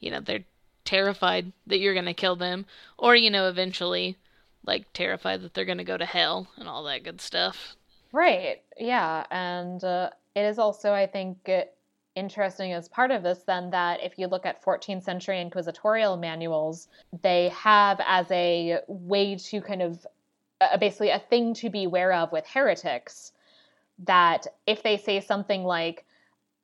[0.00, 0.44] you know, they're
[0.84, 2.66] terrified that you're going to kill them
[2.96, 4.16] or, you know, eventually
[4.66, 7.76] like terrified that they're going to go to hell and all that good stuff.
[8.12, 8.62] Right.
[8.76, 9.24] Yeah.
[9.30, 11.62] And uh, it is also, I think, uh,
[12.18, 16.88] interesting as part of this, then, that if you look at 14th century inquisitorial manuals,
[17.22, 20.06] they have as a way to kind of
[20.60, 23.32] uh, basically a thing to be aware of with heretics
[24.06, 26.04] that if they say something like,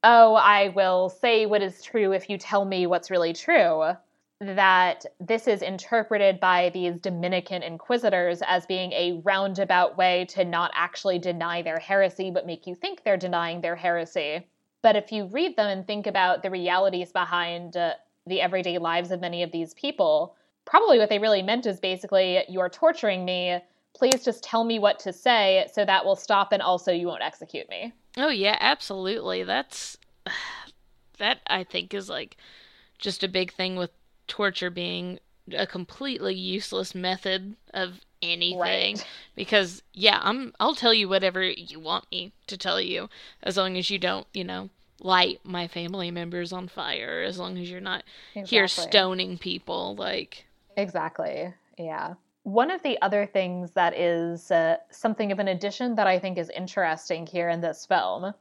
[0.03, 3.93] oh, I will say what is true if you tell me what's really true,
[4.41, 10.71] that this is interpreted by these Dominican inquisitors as being a roundabout way to not
[10.75, 14.47] actually deny their heresy, but make you think they're denying their heresy.
[14.85, 17.95] But if you read them and think about the realities behind uh,
[18.27, 22.45] the everyday lives of many of these people, probably what they really meant is basically,
[22.51, 23.61] you're torturing me.
[23.95, 27.23] Please just tell me what to say so that will stop and also you won't
[27.23, 27.95] execute me.
[28.19, 29.43] Oh yeah, absolutely.
[29.43, 29.97] That's
[31.19, 32.37] that I think is like
[32.99, 33.91] just a big thing with
[34.27, 35.19] torture being
[35.53, 39.07] a completely useless method of anything Right.
[39.35, 43.09] because yeah, I'm I'll tell you whatever you want me to tell you
[43.43, 44.71] as long as you don't, you know,
[45.01, 50.47] light my family members on fire, as long as you're not here stoning people like
[50.77, 51.53] Exactly.
[51.79, 52.15] Yeah.
[52.45, 56.37] One of the other things that is uh, something of an addition that I think
[56.37, 58.35] is interesting here in this film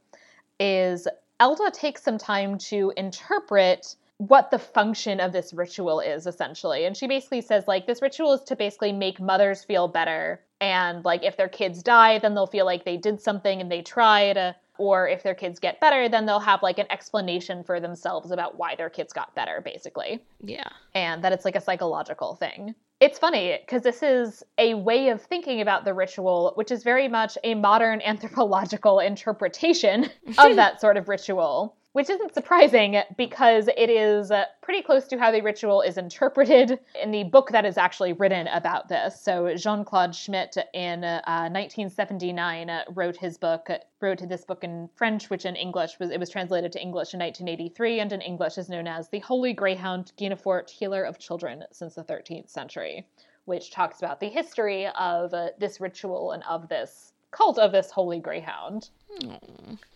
[0.60, 1.08] is
[1.40, 6.84] Elda takes some time to interpret what the function of this ritual is essentially.
[6.84, 11.04] And she basically says like this ritual is to basically make mothers feel better and
[11.04, 14.54] like if their kids die then they'll feel like they did something and they tried
[14.78, 18.56] or if their kids get better then they'll have like an explanation for themselves about
[18.56, 20.68] why their kids got better basically yeah.
[20.94, 22.74] and that it's like a psychological thing.
[23.00, 27.08] It's funny because this is a way of thinking about the ritual, which is very
[27.08, 30.04] much a modern anthropological interpretation
[30.38, 35.16] of that sort of ritual, which isn't surprising because it is uh, pretty close to
[35.16, 39.20] how the ritual is interpreted in the book that is actually written about this.
[39.20, 41.22] So Jean Claude Schmitt in uh,
[41.52, 43.68] 1979 uh, wrote his book,
[44.00, 47.20] wrote this book in French, which in English was it was translated to English in
[47.20, 51.94] 1983, and in English is known as the Holy Greyhound Guinefort Healer of Children since
[51.94, 53.06] the 13th century,
[53.44, 57.92] which talks about the history of uh, this ritual and of this cult of this
[57.92, 58.90] holy greyhound.
[59.24, 59.38] Aw.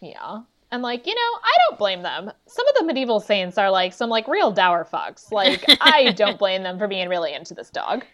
[0.01, 0.43] Yeah.
[0.71, 2.31] And like, you know, I don't blame them.
[2.47, 5.33] Some of the medieval saints are like some like real dour fucks.
[5.33, 8.05] Like, I don't blame them for being really into this dog.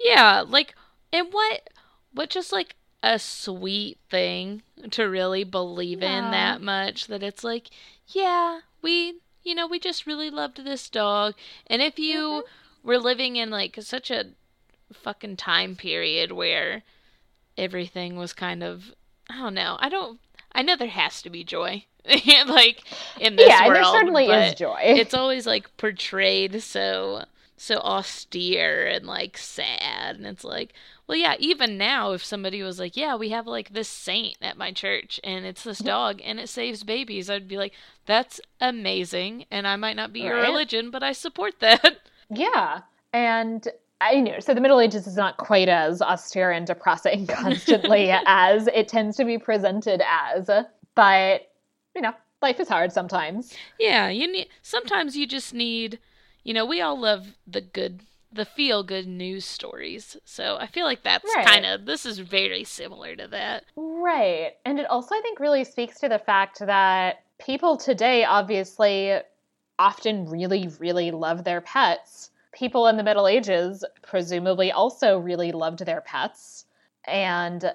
[0.00, 0.74] Yeah, like
[1.12, 1.68] and what
[2.12, 7.68] what just like a sweet thing to really believe in that much that it's like,
[8.08, 11.34] yeah, we you know, we just really loved this dog.
[11.66, 12.88] And if you mm-hmm.
[12.88, 14.30] were living in like such a
[14.92, 16.82] fucking time period where
[17.58, 18.92] everything was kind of
[19.30, 19.76] I don't know.
[19.80, 20.20] I don't
[20.54, 21.86] I know there has to be joy.
[22.46, 22.82] like
[23.20, 23.76] in this yeah, world.
[23.76, 24.80] there certainly is joy.
[24.80, 27.24] it's always like portrayed so
[27.56, 30.72] so austere and like sad and it's like
[31.06, 34.58] well yeah even now if somebody was like yeah we have like this saint at
[34.58, 35.86] my church and it's this mm-hmm.
[35.86, 37.72] dog and it saves babies i'd be like
[38.04, 41.98] that's amazing and i might not be your religion but i support that
[42.34, 42.80] Yeah.
[43.12, 43.68] And
[44.02, 48.66] I know, so the Middle Ages is not quite as austere and depressing constantly as
[48.68, 50.50] it tends to be presented as.
[50.94, 51.50] But,
[51.94, 52.12] you know,
[52.42, 53.54] life is hard sometimes.
[53.78, 55.98] yeah you need sometimes you just need
[56.42, 58.00] you know we all love the good
[58.32, 61.46] the feel good news stories so i feel like that's Right.
[61.46, 64.54] kind of this is very similar to that Right.
[64.64, 69.18] And it also, I think, really speaks to the fact that people today obviously
[69.78, 72.30] often really, really love their pets.
[72.52, 76.66] People in the Middle Ages presumably also really loved their pets.
[77.04, 77.72] And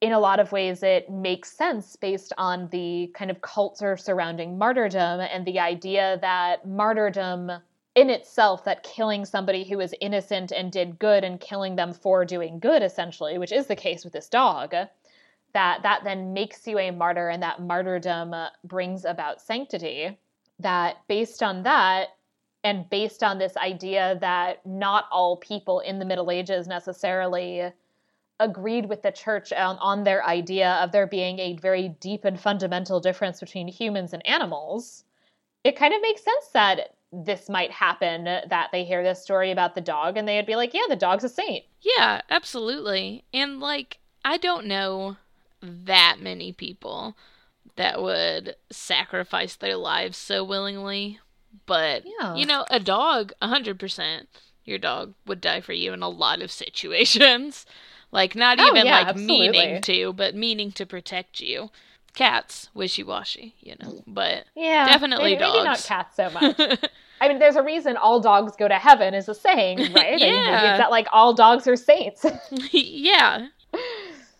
[0.00, 4.58] in a lot of ways, it makes sense based on the kind of culture surrounding
[4.58, 7.50] martyrdom and the idea that martyrdom
[7.94, 12.24] in itself, that killing somebody who is innocent and did good and killing them for
[12.24, 14.74] doing good, essentially, which is the case with this dog,
[15.52, 20.18] that that then makes you a martyr and that martyrdom uh, brings about sanctity.
[20.58, 22.08] that based on that,
[22.64, 27.70] and based on this idea that not all people in the Middle Ages necessarily
[28.40, 32.40] agreed with the church on, on their idea of there being a very deep and
[32.40, 35.04] fundamental difference between humans and animals,
[35.62, 39.74] it kind of makes sense that this might happen that they hear this story about
[39.74, 41.64] the dog and they'd be like, yeah, the dog's a saint.
[41.80, 43.24] Yeah, absolutely.
[43.32, 45.16] And like, I don't know
[45.62, 47.16] that many people
[47.76, 51.20] that would sacrifice their lives so willingly,
[51.66, 52.34] but Yeah.
[52.34, 54.26] you know, a dog, 100%,
[54.64, 57.66] your dog would die for you in a lot of situations.
[58.12, 59.48] Like, not Oh, even yeah, like absolutely.
[59.50, 61.70] meaning to, but meaning to protect you.
[62.14, 66.56] Cats, wishy washy, you know, but Yeah, Definitely maybe, maybe not cats so much.
[67.20, 70.14] I mean, there's a reason all dogs go to heaven is a saying, right?
[70.14, 70.70] I mean, Yeah.
[70.74, 72.24] it's that like all dogs are saints.
[72.70, 73.48] yeah.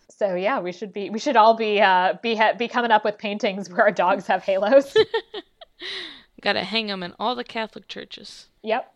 [0.09, 3.03] so yeah, we should be we should all be uh, be ha- be coming up
[3.03, 4.95] with paintings where our dogs have halos.
[6.41, 8.47] Gotta hang them in all the Catholic churches.
[8.61, 8.95] yep.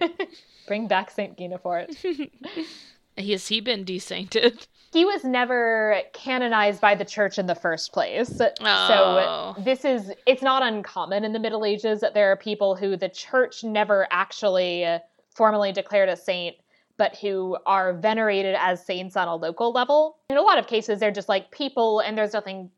[0.66, 1.96] Bring back Saint Guinefort.
[3.18, 4.66] Has he been desainted?
[4.92, 8.40] He was never canonized by the church in the first place.
[8.60, 9.54] Oh.
[9.54, 12.96] So this is it's not uncommon in the Middle Ages that there are people who
[12.96, 14.86] the church never actually
[15.34, 16.56] formally declared a saint
[16.98, 20.18] but who are venerated as saints on a local level.
[20.30, 22.70] In a lot of cases they're just like people and there's nothing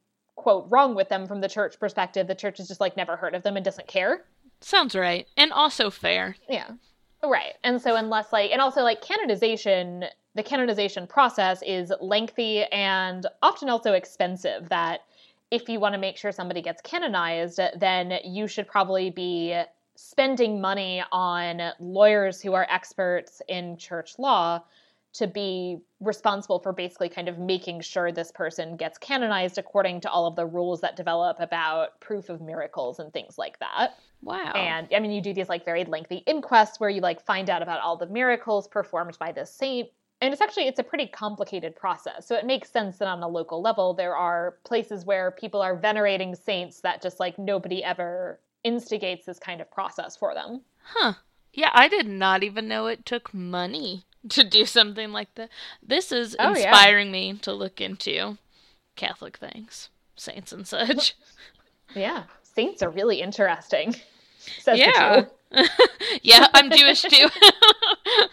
[0.45, 2.27] quote wrong with them from the church perspective.
[2.27, 4.25] The church has just like never heard of them and doesn't care.
[4.61, 5.27] Sounds right.
[5.39, 6.37] And also fair.
[6.51, 6.73] Yeah.
[7.23, 7.55] Right.
[7.65, 10.05] And so unless like and also like canonization,
[10.35, 15.01] the canonization process is lengthy and often also expensive that
[15.51, 19.59] if you want to make sure somebody gets canonized, then you should probably be
[19.97, 24.63] spending money on lawyers who are experts in church law
[25.15, 30.11] to be responsible for basically kind of making sure this person gets canonized according to
[30.11, 33.95] all of the rules that develop about proof of miracles and things like that.
[34.23, 34.53] Wow.
[34.55, 37.63] And I mean, you do these like very lengthy inquests where you like find out
[37.63, 39.89] about all the miracles performed by this saint.
[40.21, 42.27] And it's actually it's a pretty complicated process.
[42.27, 45.77] So it makes sense that on a local level there are places where people are
[45.77, 50.63] venerating saints that just like nobody ever instigates this kind of process for them.
[50.83, 51.13] Huh.
[51.53, 55.51] Yeah, I did not even know it took money to do something like that.
[55.83, 56.69] This is Oh, yeah.
[56.69, 58.39] inspiring me to look into
[58.97, 61.15] Catholic things, saints and such.
[61.95, 62.25] Yeah.
[62.43, 63.95] Saints are really interesting.
[64.67, 65.27] Yeah.
[66.23, 67.29] Yeah, I'm Jewish too.
[67.37, 68.29] I'm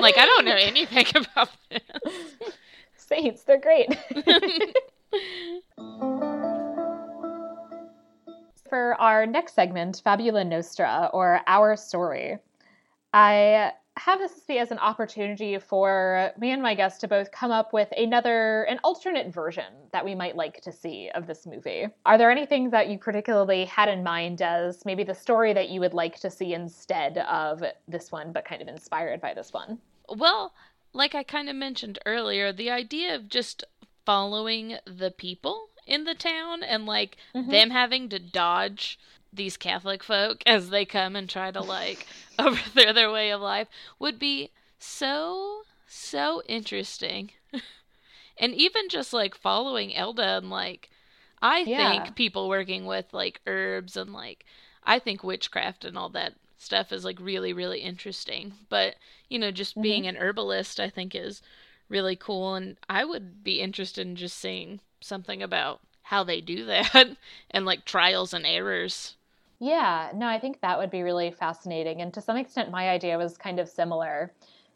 [0.00, 1.82] like, I don't know anything about this.
[2.96, 3.88] Saints, they're great.
[8.68, 12.38] For our next segment, Fabula Nostra, or Our Story,
[13.12, 17.50] I have this be as an opportunity for me and my guest to both come
[17.50, 21.86] up with another, an alternate version that we might like to see of this movie.
[22.06, 25.68] Are there any things that you particularly had in mind as maybe the story that
[25.68, 29.52] you would like to see instead of this one, but kind of inspired by this
[29.52, 29.78] one?
[30.08, 30.54] Well,
[30.94, 33.64] like I kind of mentioned earlier, the idea of just
[34.04, 37.50] following the people in the town and like mm-hmm.
[37.50, 38.98] them having to dodge
[39.32, 42.06] these Catholic folk as they come and try to like
[42.38, 43.68] overthrow their way of life
[43.98, 47.30] would be so so interesting.
[48.38, 50.90] and even just like following Elda and like
[51.40, 51.66] I Yeah.
[51.66, 54.44] think people working with like herbs and like
[54.84, 58.54] I think witchcraft and all that stuff is like really really interesting.
[58.68, 58.96] But,
[59.28, 59.82] you know, just Mm-hmm.
[59.82, 61.42] being an herbalist I think is
[61.88, 66.64] really cool and I would be interested in just seeing something about how they do
[66.66, 67.16] that
[67.50, 69.16] and like trials and errors.
[69.62, 72.00] Yeah, no, I think that would be really fascinating.
[72.02, 74.32] And to some extent, my idea was kind of similar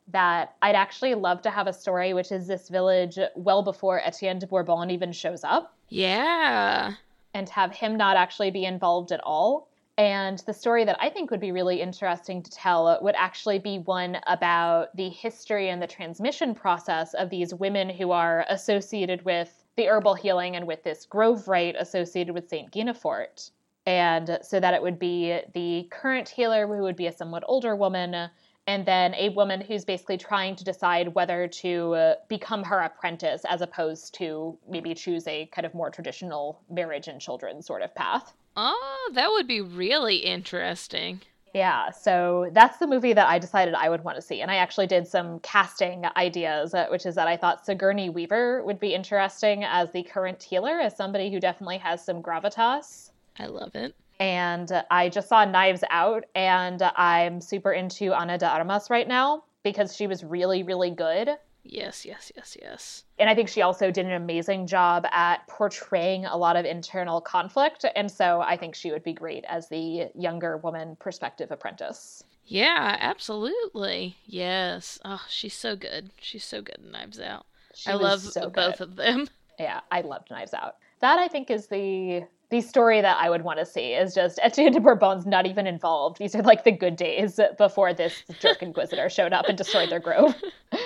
[0.06, 4.38] that I'd actually love to have a story, which is this village well before Etienne
[4.38, 6.92] de Bourbon even shows up, Yeah.
[7.34, 9.66] and have him not actually be involved at all.
[9.98, 13.80] And the story that I think would be really interesting to tell would actually be
[13.80, 19.64] one about the history and the transmission process of these women who are associated with
[19.74, 22.70] the herbal healing and with this grove rite associated with St.
[22.70, 23.50] Guinefort.
[23.86, 27.76] And so that it would be the current healer, who would be a somewhat older
[27.76, 28.28] woman,
[28.66, 33.44] and then a woman who's basically trying to decide whether to uh, become her apprentice
[33.48, 37.94] as opposed to maybe choose a kind of more traditional marriage and children sort of
[37.94, 38.32] path.
[38.56, 41.20] Oh, that would be really interesting.
[41.54, 44.42] Yeah, so that's the movie that I decided I would want to see.
[44.42, 48.64] And I actually did some casting ideas, uh, which is that I thought Sigourney Weaver
[48.64, 53.10] would be interesting as the current healer, as somebody who definitely has some gravitas.
[53.38, 53.94] I love it.
[54.18, 59.44] And I just saw Knives Out, and I'm super into Ana de Armas right now
[59.62, 61.36] because she was really, really good.
[61.68, 63.04] Yes, yes, yes, yes.
[63.18, 67.20] And I think she also did an amazing job at portraying a lot of internal
[67.20, 67.84] conflict.
[67.94, 72.22] And so I think she would be great as the younger woman perspective apprentice.
[72.46, 74.16] Yeah, absolutely.
[74.24, 75.00] Yes.
[75.04, 76.10] Oh, she's so good.
[76.20, 77.46] She's so good in Knives Out.
[77.74, 79.28] She I love so both of them.
[79.58, 80.76] Yeah, I loved Knives Out.
[81.00, 84.38] That I think is the the story that I would want to see is just
[84.42, 86.18] Etienne de Bourbon's not even involved.
[86.18, 90.00] These are like the good days before this jerk inquisitor showed up and destroyed their
[90.00, 90.34] grove.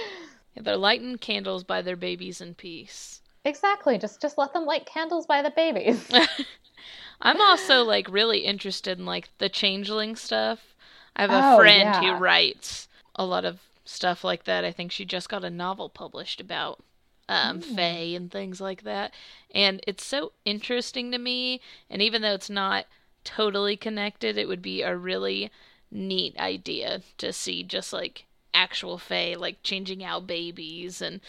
[0.57, 3.23] Yeah, they're lighting candles by their babies in peace.
[3.45, 3.99] Exactly.
[3.99, 6.11] Just just let them light candles by the babies.
[7.23, 10.74] I'm also like really interested in like the changeling stuff.
[11.15, 12.01] I have a oh, friend yeah.
[12.01, 14.65] who writes a lot of stuff like that.
[14.65, 16.82] I think she just got a novel published about
[17.31, 17.77] um, mm.
[17.77, 19.15] Fae and things like that.
[19.55, 21.61] And it's so interesting to me.
[21.89, 22.86] And even though it's not
[23.23, 25.51] totally connected, it would be a really
[25.93, 31.20] neat idea to see just like actual Fae, like changing out babies and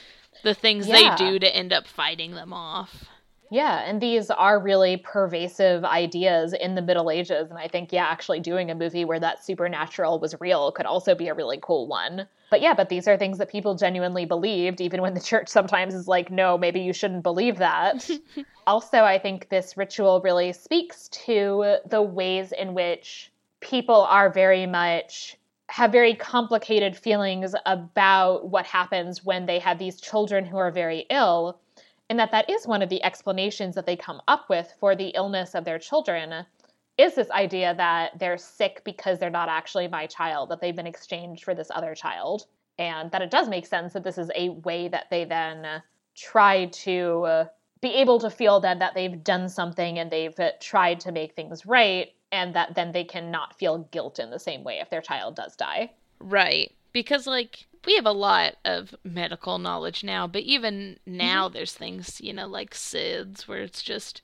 [0.43, 1.15] the things yeah.
[1.15, 3.05] they do to end up fighting them off.
[3.51, 7.49] Yeah, and these are really pervasive ideas in the Middle Ages.
[7.49, 11.15] And I think, yeah, actually doing a movie where that supernatural was real could also
[11.15, 12.27] be a really cool one.
[12.49, 15.93] But yeah, but these are things that people genuinely believed, even when the church sometimes
[15.93, 18.09] is like, no, maybe you shouldn't believe that.
[18.67, 24.65] also, I think this ritual really speaks to the ways in which people are very
[24.65, 25.37] much
[25.67, 31.05] have very complicated feelings about what happens when they have these children who are very
[31.09, 31.59] ill
[32.11, 35.13] and that that is one of the explanations that they come up with for the
[35.15, 36.45] illness of their children
[36.97, 40.85] is this idea that they're sick because they're not actually my child that they've been
[40.85, 42.47] exchanged for this other child
[42.77, 45.81] and that it does make sense that this is a way that they then
[46.13, 47.45] try to
[47.79, 51.65] be able to feel then that they've done something and they've tried to make things
[51.65, 55.37] right and that then they cannot feel guilt in the same way if their child
[55.37, 55.89] does die.
[56.19, 56.75] Right.
[56.91, 61.53] Because like we have a lot of medical knowledge now, but even now mm-hmm.
[61.53, 64.21] there's things, you know, like SIDS where it's just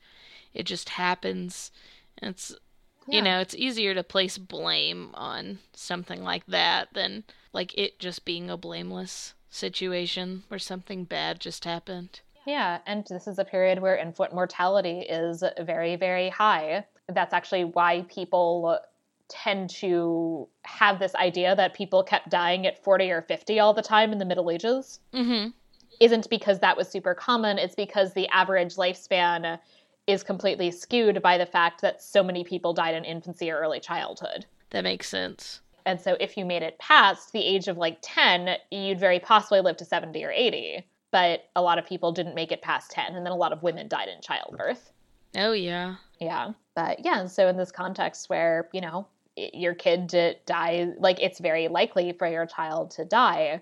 [0.53, 1.71] it just happens.
[2.21, 2.55] It's
[3.07, 3.17] yeah.
[3.17, 7.23] you know, it's easier to place blame on something like that than
[7.53, 12.21] like it just being a blameless situation where something bad just happened.
[12.45, 16.85] Yeah, and this is a period where infant mortality is very, very high.
[17.09, 18.79] That's actually why people
[19.29, 23.81] tend to have this idea that people kept dying at 40 or 50 all the
[23.81, 25.49] time in the Middle Ages mm-hmm.
[25.99, 27.57] isn't because that was super common.
[27.57, 29.59] It's because the average lifespan
[30.07, 33.79] is completely skewed by the fact that so many people died in infancy or early
[33.79, 34.45] childhood.
[34.69, 35.61] That makes sense.
[35.85, 39.61] And so if you made it past the age of like 10, you'd very possibly
[39.61, 40.85] live to 70 or 80.
[41.11, 43.63] But a lot of people didn't make it past 10, and then a lot of
[43.63, 44.91] women died in childbirth.
[45.37, 45.95] Oh, yeah.
[46.19, 46.51] Yeah.
[46.75, 49.07] But yeah, so in this context where, you know,
[49.53, 53.61] your kid to die, like it's very likely for your child to die,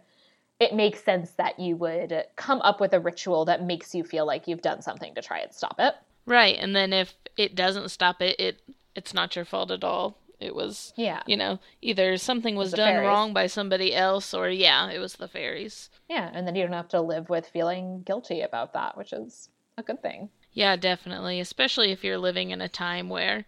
[0.60, 4.26] it makes sense that you would come up with a ritual that makes you feel
[4.26, 5.96] like you've done something to try and stop it.
[6.26, 8.62] Right, and then if it doesn't stop it, it
[8.96, 10.18] it's not your fault at all.
[10.40, 13.08] It was, yeah, you know, either something was, was done fairies.
[13.08, 15.90] wrong by somebody else, or yeah, it was the fairies.
[16.10, 19.50] Yeah, and then you don't have to live with feeling guilty about that, which is
[19.78, 20.30] a good thing.
[20.52, 23.46] Yeah, definitely, especially if you're living in a time where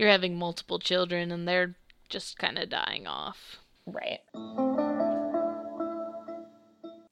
[0.00, 1.74] you're having multiple children and they're
[2.08, 3.58] just kind of dying off.
[3.84, 4.20] Right.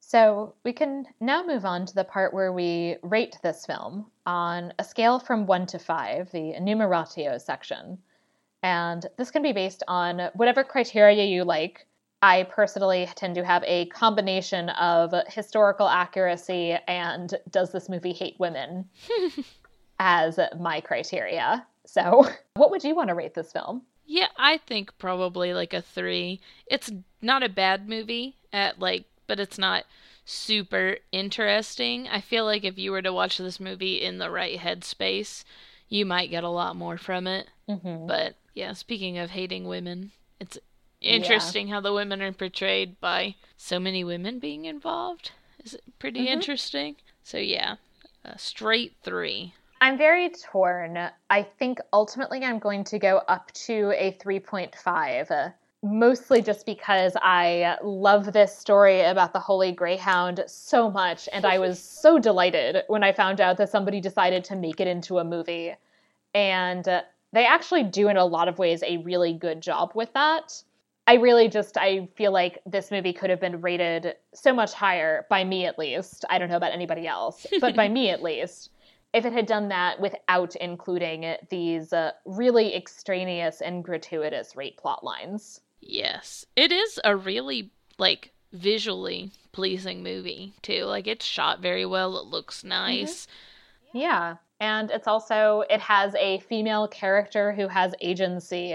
[0.01, 4.73] So we can now move on to the part where we rate this film on
[4.78, 7.98] a scale from one to five, the enumeratio section.
[8.62, 11.86] And this can be based on whatever criteria you like.
[12.23, 18.36] I personally tend to have a combination of historical accuracy and does this movie hate
[18.39, 18.89] women
[19.98, 21.66] as my criteria.
[21.89, 23.82] So, what would you want to rate this film?
[24.05, 26.40] Yeah, I think probably like a three.
[26.66, 26.93] It's
[27.23, 29.85] not a bad movie at like, but it's not
[30.24, 32.06] super interesting.
[32.09, 35.44] I feel like if you were to watch this movie in the right headspace,
[35.89, 37.48] you might get a lot more from it.
[37.69, 38.06] Mm-hmm.
[38.06, 40.59] But yeah, speaking of hating women, it's
[41.01, 41.74] interesting yeah.
[41.74, 45.32] how the women are portrayed by so many women being involved.
[45.65, 46.35] Is it pretty mm-hmm.
[46.35, 46.97] interesting?
[47.23, 47.77] So yeah,
[48.24, 49.55] a straight three.
[49.80, 50.98] I'm very torn.
[51.30, 57.76] I think ultimately I'm going to go up to a 3.5, mostly just because I
[57.82, 61.28] love this story about the Holy Greyhound so much.
[61.32, 64.88] And I was so delighted when I found out that somebody decided to make it
[64.88, 65.74] into a movie.
[66.34, 66.84] And
[67.32, 70.60] they actually do, in a lot of ways, a really good job with that.
[71.06, 75.24] I really just I feel like this movie could have been rated so much higher
[75.30, 76.26] by me at least.
[76.28, 78.70] I don't know about anybody else, but by me at least
[79.12, 85.02] if it had done that without including these uh, really extraneous and gratuitous rape plot
[85.02, 85.60] lines.
[85.80, 86.44] Yes.
[86.56, 90.85] It is a really like visually pleasing movie too.
[90.85, 92.18] Like it's shot very well.
[92.18, 92.68] It looks Mm-hmm.
[92.68, 93.26] nice.
[93.93, 94.36] Yeah.
[94.60, 98.74] And it's also, it has a female character who has agency,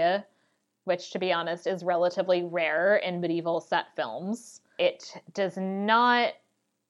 [0.84, 4.60] which, to be honest, is relatively rare in medieval set films.
[4.78, 6.32] It does not,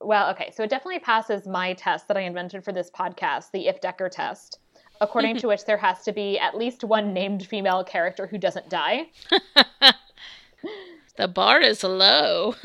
[0.00, 3.66] well, okay, so it definitely passes my test that I invented for this podcast, the
[3.66, 4.58] Ifft Decker test,
[5.00, 8.68] according to which there has to be at least one named female character who doesn't
[8.68, 9.06] die.
[11.16, 12.54] The bar is low.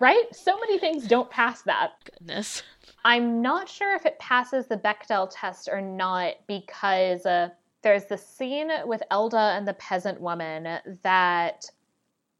[0.00, 0.26] Right?
[0.30, 1.94] So many things don't pass that.
[2.04, 2.62] Goodness.
[3.04, 7.48] I'm not sure if it passes the Bechdel test or not because uh,
[7.82, 11.64] there's the scene with Elda and the peasant woman that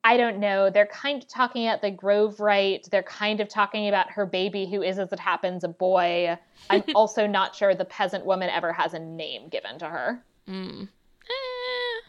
[0.04, 0.70] I don't know.
[0.70, 2.88] They're kind of talking at the Grove rite.
[2.90, 6.38] They're kind of talking about her baby, who is, as it happens, a boy.
[6.70, 10.22] I'm also not sure the peasant woman ever has a name given to her.
[10.48, 10.88] Mm.
[11.28, 12.08] Eh,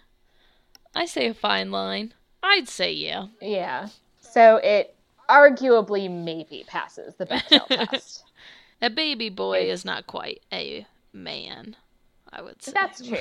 [0.95, 2.13] I say a fine line.
[2.41, 3.27] I'd say yeah.
[3.41, 3.89] Yeah.
[4.21, 4.95] So it
[5.29, 8.23] arguably maybe passes the Bechdel test.
[8.81, 11.75] A baby boy is not quite a man,
[12.31, 12.71] I would say.
[12.73, 13.17] That's true.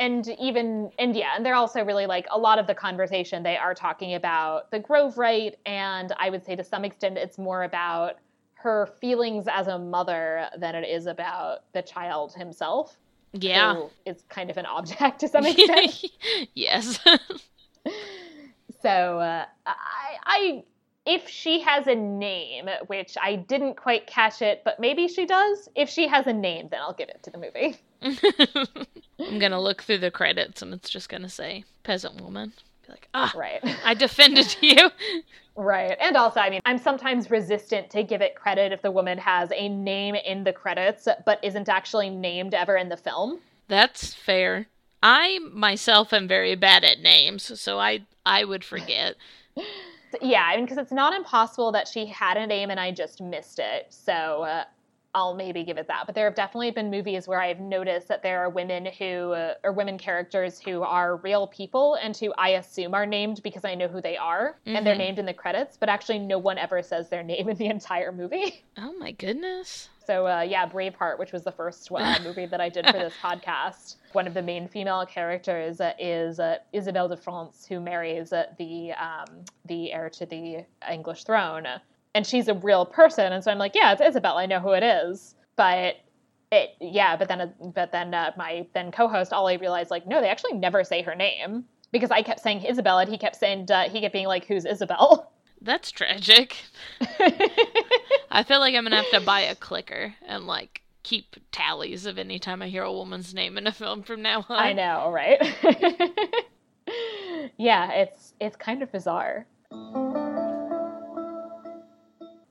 [0.00, 3.56] And even and yeah, and they're also really like a lot of the conversation they
[3.56, 7.62] are talking about the Grove rite and I would say to some extent it's more
[7.62, 8.16] about
[8.54, 12.98] her feelings as a mother than it is about the child himself.
[13.32, 13.74] Yeah.
[13.74, 16.04] Who is kind of an object to some extent.
[16.54, 16.98] yes.
[18.82, 20.64] so uh, I I
[21.06, 25.68] if she has a name, which I didn't quite catch it, but maybe she does.
[25.74, 27.78] If she has a name, then I'll give it to the movie.
[28.02, 32.52] I'm gonna look through the credits and it's just gonna say peasant woman.
[32.86, 33.60] Be like, ah, Right.
[33.84, 34.90] I defended you.
[35.56, 35.96] Right.
[36.00, 39.50] And also, I mean, I'm sometimes resistant to give it credit if the woman has
[39.52, 43.40] a name in the credits, but isn't actually named ever in the film.
[43.66, 44.66] That's fair.
[45.02, 49.16] I myself am very bad at names, so I I would forget.
[50.22, 53.20] Yeah, I mean, because it's not impossible that she had a name and I just
[53.20, 53.88] missed it.
[53.90, 54.12] So
[54.42, 54.64] uh,
[55.14, 56.04] I'll maybe give it that.
[56.06, 59.54] But there have definitely been movies where I've noticed that there are women who, uh,
[59.64, 63.74] or women characters who are real people and who I assume are named because I
[63.74, 64.98] know who they are and they're Mhm.
[64.98, 68.12] named in the credits, but actually no one ever says their name in the entire
[68.12, 68.64] movie.
[68.80, 69.88] Oh my goodness.
[70.06, 73.14] So uh, yeah, Braveheart, which was the first uh, movie that I did for this
[73.22, 73.96] podcast.
[74.12, 78.44] One of the main female characters uh, is uh, Isabelle de France, who marries uh,
[78.56, 81.66] the um, the heir to the English throne,
[82.14, 83.32] and she's a real person.
[83.32, 84.38] And so I'm like, yeah, it's Isabel.
[84.38, 85.34] I know who it is.
[85.56, 85.96] But
[86.50, 90.28] it, yeah, but then but then uh, my then co-host Ollie realized like, no, they
[90.28, 93.88] actually never say her name because I kept saying Isabel, and he kept saying uh,
[93.88, 95.32] he kept being like, who's Isabel?
[95.60, 96.56] That's tragic.
[98.30, 102.18] I feel like I'm gonna have to buy a clicker and like keep tallies of
[102.18, 104.58] any time I hear a woman's name in a film from now on.
[104.58, 105.40] I know, right?
[107.56, 109.46] yeah, it's it's kind of bizarre.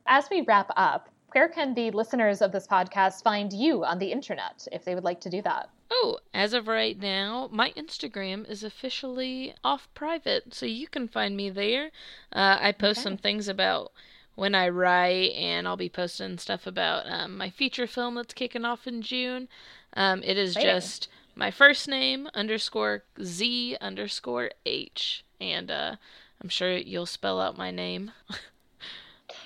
[0.07, 4.11] As we wrap up, where can the listeners of this podcast find you on the
[4.11, 5.69] internet if they would like to do that?
[5.91, 11.35] Oh, as of right now, my Instagram is officially off private, so you can find
[11.35, 11.91] me there.
[12.31, 13.03] Uh, I post Okay.
[13.03, 13.91] some things about
[14.35, 18.65] when I write, and I'll be posting stuff about um, my feature film that's kicking
[18.65, 19.47] off in June.
[19.93, 25.95] Um, it is just my first name underscore Z underscore H, and uh,
[26.41, 28.11] I'm sure you'll spell out my name.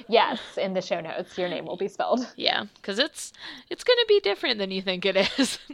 [0.08, 2.26] Yes, in the show notes, your name will be spelled.
[2.36, 3.34] yeah, because it's
[3.70, 5.60] it's gonna be different than you think it is.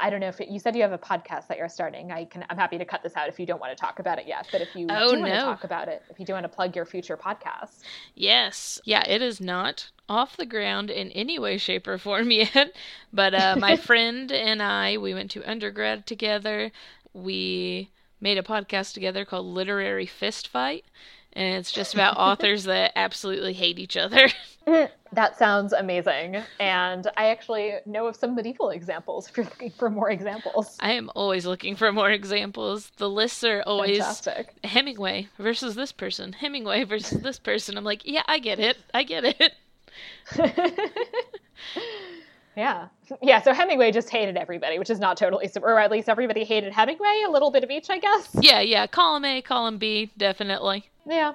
[0.00, 2.12] I don't know if it, you said you have a podcast that you're starting.
[2.12, 2.44] I can.
[2.50, 4.46] I'm happy to cut this out if you don't want to talk about it yet.
[4.52, 5.44] But if you Oh, do want to no.
[5.46, 7.82] talk about it, if you do want to plug your future podcast,
[8.14, 8.80] Yes.
[8.84, 12.74] Yeah, it is not off the ground in any way, shape, or form yet.
[13.12, 16.70] But uh, my friend and I, we went to undergrad together.
[17.14, 17.90] We
[18.20, 20.84] made a podcast together called Literary Fist Fight.
[21.32, 24.28] And it's just about authors that absolutely hate each other.
[25.12, 26.42] that sounds amazing.
[26.58, 29.28] And I actually know of some medieval examples.
[29.28, 32.90] If you're looking for more examples, I am always looking for more examples.
[32.96, 34.54] The lists are always fantastic.
[34.64, 37.76] Hemingway versus this person, Hemingway versus this person.
[37.76, 38.78] I'm like, yeah, I get it.
[38.92, 39.52] I get it.
[42.58, 42.88] yeah,
[43.22, 43.40] yeah.
[43.40, 47.22] So Hemingway just hated everybody, which is not totally, or at least everybody hated Hemingway.
[47.26, 48.28] A little bit of each, I guess.
[48.40, 48.86] Yeah, yeah.
[48.86, 50.90] Column A, column B, definitely.
[51.06, 51.34] Yeah.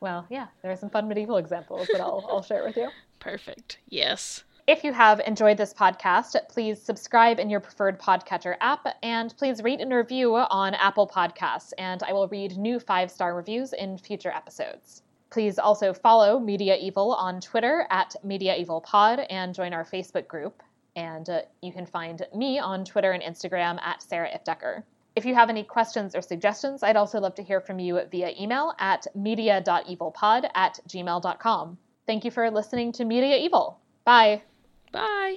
[0.00, 2.88] Well, yeah, there are some fun medieval examples that I'll, I'll share with you.
[3.20, 3.78] Perfect.
[3.88, 4.42] Yes.
[4.66, 9.62] If you have enjoyed this podcast, please subscribe in your preferred podcatcher app and please
[9.62, 13.96] rate and review on Apple Podcasts, and I will read new five star reviews in
[13.96, 15.01] future episodes.
[15.32, 20.28] Please also follow Media Evil on Twitter at Media Evil Pod and join our Facebook
[20.28, 20.62] group.
[20.94, 24.84] And uh, you can find me on Twitter and Instagram at Sarah Ifft Decker.
[25.16, 28.34] If you have any questions or suggestions, I'd also love to hear from you via
[28.38, 31.78] email at media.evilpod at gmail.com.
[32.06, 33.80] Thank you for listening to Media Evil.
[34.04, 34.42] Bye.
[34.92, 35.36] Bye.